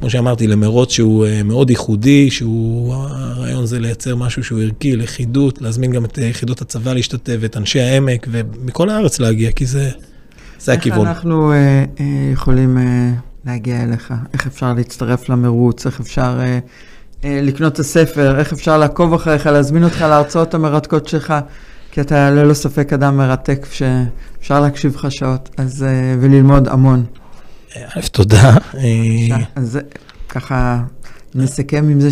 [0.00, 5.62] כמו שאמרתי, למרוץ שהוא אה, מאוד ייחודי, שהוא, הרעיון זה לייצר משהו שהוא ערכי, לכידות,
[5.62, 9.90] להזמין גם את אה, יחידות הצבא להשתתף, ואת אנשי העמק, ומכל הארץ להגיע, כי זה,
[10.58, 11.06] זה הכיוון.
[11.06, 13.12] איך אנחנו אה, אה, יכולים אה,
[13.46, 14.14] להגיע אליך?
[14.32, 15.86] איך אפשר להצטרף למרוץ?
[15.86, 16.58] איך אפשר אה,
[17.24, 18.38] אה, לקנות את הספר?
[18.38, 21.34] איך אפשר לעקוב אחריך, להזמין אותך להרצאות המרתקות שלך?
[21.96, 27.04] כי אתה ללא ספק אדם מרתק שאפשר להקשיב לך שעות אז, אה, וללמוד המון.
[27.76, 28.56] א', תודה.
[28.74, 29.82] אה, אז אה,
[30.28, 30.82] ככה
[31.34, 32.08] נסכם עם זה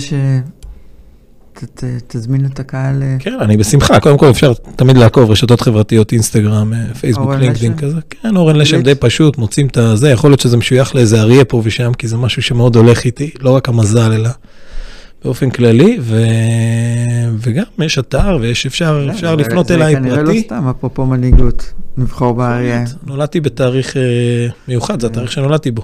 [1.61, 3.03] שתזמין את הקהל.
[3.03, 4.01] אה, כן, אני בשמחה.
[4.01, 7.77] קודם כל אפשר תמיד לעקוב רשתות חברתיות, אינסטגרם, אה, פייסבוק, לינקדאין?
[7.77, 7.99] כזה.
[8.11, 8.83] כן, אורן לשם?
[8.83, 12.17] די פשוט, מוצאים את הזה, יכול להיות שזה משוייך לאיזה אריה פה ושם, כי זה
[12.17, 14.31] משהו שמאוד הולך איתי, לא רק המזל, אלא
[15.25, 16.23] באופן כללי, ו...
[17.39, 20.41] וגם יש אתר ויש אפשר, אפשר זה- לפנות זה אליי כנראה לא פרטי.
[20.43, 22.85] סתם, אפרופו מנהיגות, נבחור באריה.
[23.07, 24.03] נולדתי בתאריך אה,
[24.69, 25.83] מיוחד, זה התאריך שנולדתי בו.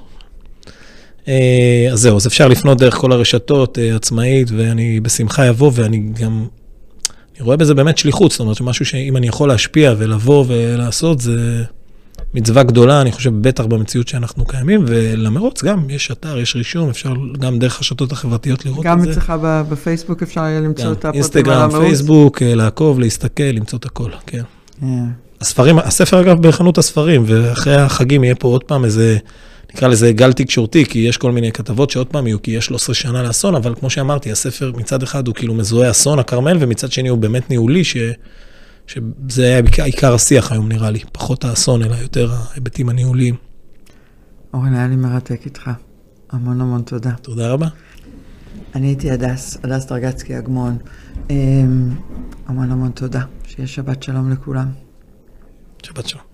[1.30, 6.02] אה, אז זהו, אז אפשר לפנות דרך כל הרשתות, אה, עצמאית, ואני בשמחה אבוא, ואני
[6.20, 6.46] גם,
[7.36, 11.64] אני רואה בזה באמת שליחות, זאת אומרת, שמשהו שאם אני יכול להשפיע ולבוא ולעשות, זה
[12.34, 17.12] מצווה גדולה, אני חושב, בטח במציאות שאנחנו קיימים, ולמרוץ גם, יש אתר, יש רישום, אפשר
[17.38, 19.10] גם דרך הרשתות החברתיות לראות גם את זה.
[19.10, 21.86] אצלך ב- בפייסבוק אפשר יהיה למצוא גם את הפרטים על אינסטגרם, המרוץ?
[21.86, 24.42] פייסבוק, אה, לעקוב, להסתכל, למצוא את הכל, כן.
[24.82, 24.88] אה,
[25.40, 29.18] הספרים, הספר אגב בחנות הספרים, ואחרי החגים יהיה פה עוד פעם איזה,
[29.74, 32.94] נקרא לזה גל תקשורתי, כי יש כל מיני כתבות שעוד פעם יהיו, כי יש 13
[32.94, 37.08] שנה לאסון, אבל כמו שאמרתי, הספר מצד אחד הוא כאילו מזוהה אסון הכרמל, ומצד שני
[37.08, 37.96] הוא באמת ניהולי, ש,
[38.86, 43.34] שזה היה עיקר, עיקר השיח היום נראה לי, פחות האסון, אלא יותר ההיבטים הניהוליים.
[44.54, 45.70] אורן, היה לי מרתק איתך.
[46.30, 47.12] המון המון תודה.
[47.22, 47.68] תודה רבה.
[48.74, 50.78] אני הייתי הדס, הדס דרגצקי אגמון.
[51.30, 51.90] אמ,
[52.46, 53.22] המון המון תודה.
[53.46, 54.68] שיהיה שבת שלום לכולם.
[55.82, 56.29] שבת שלום.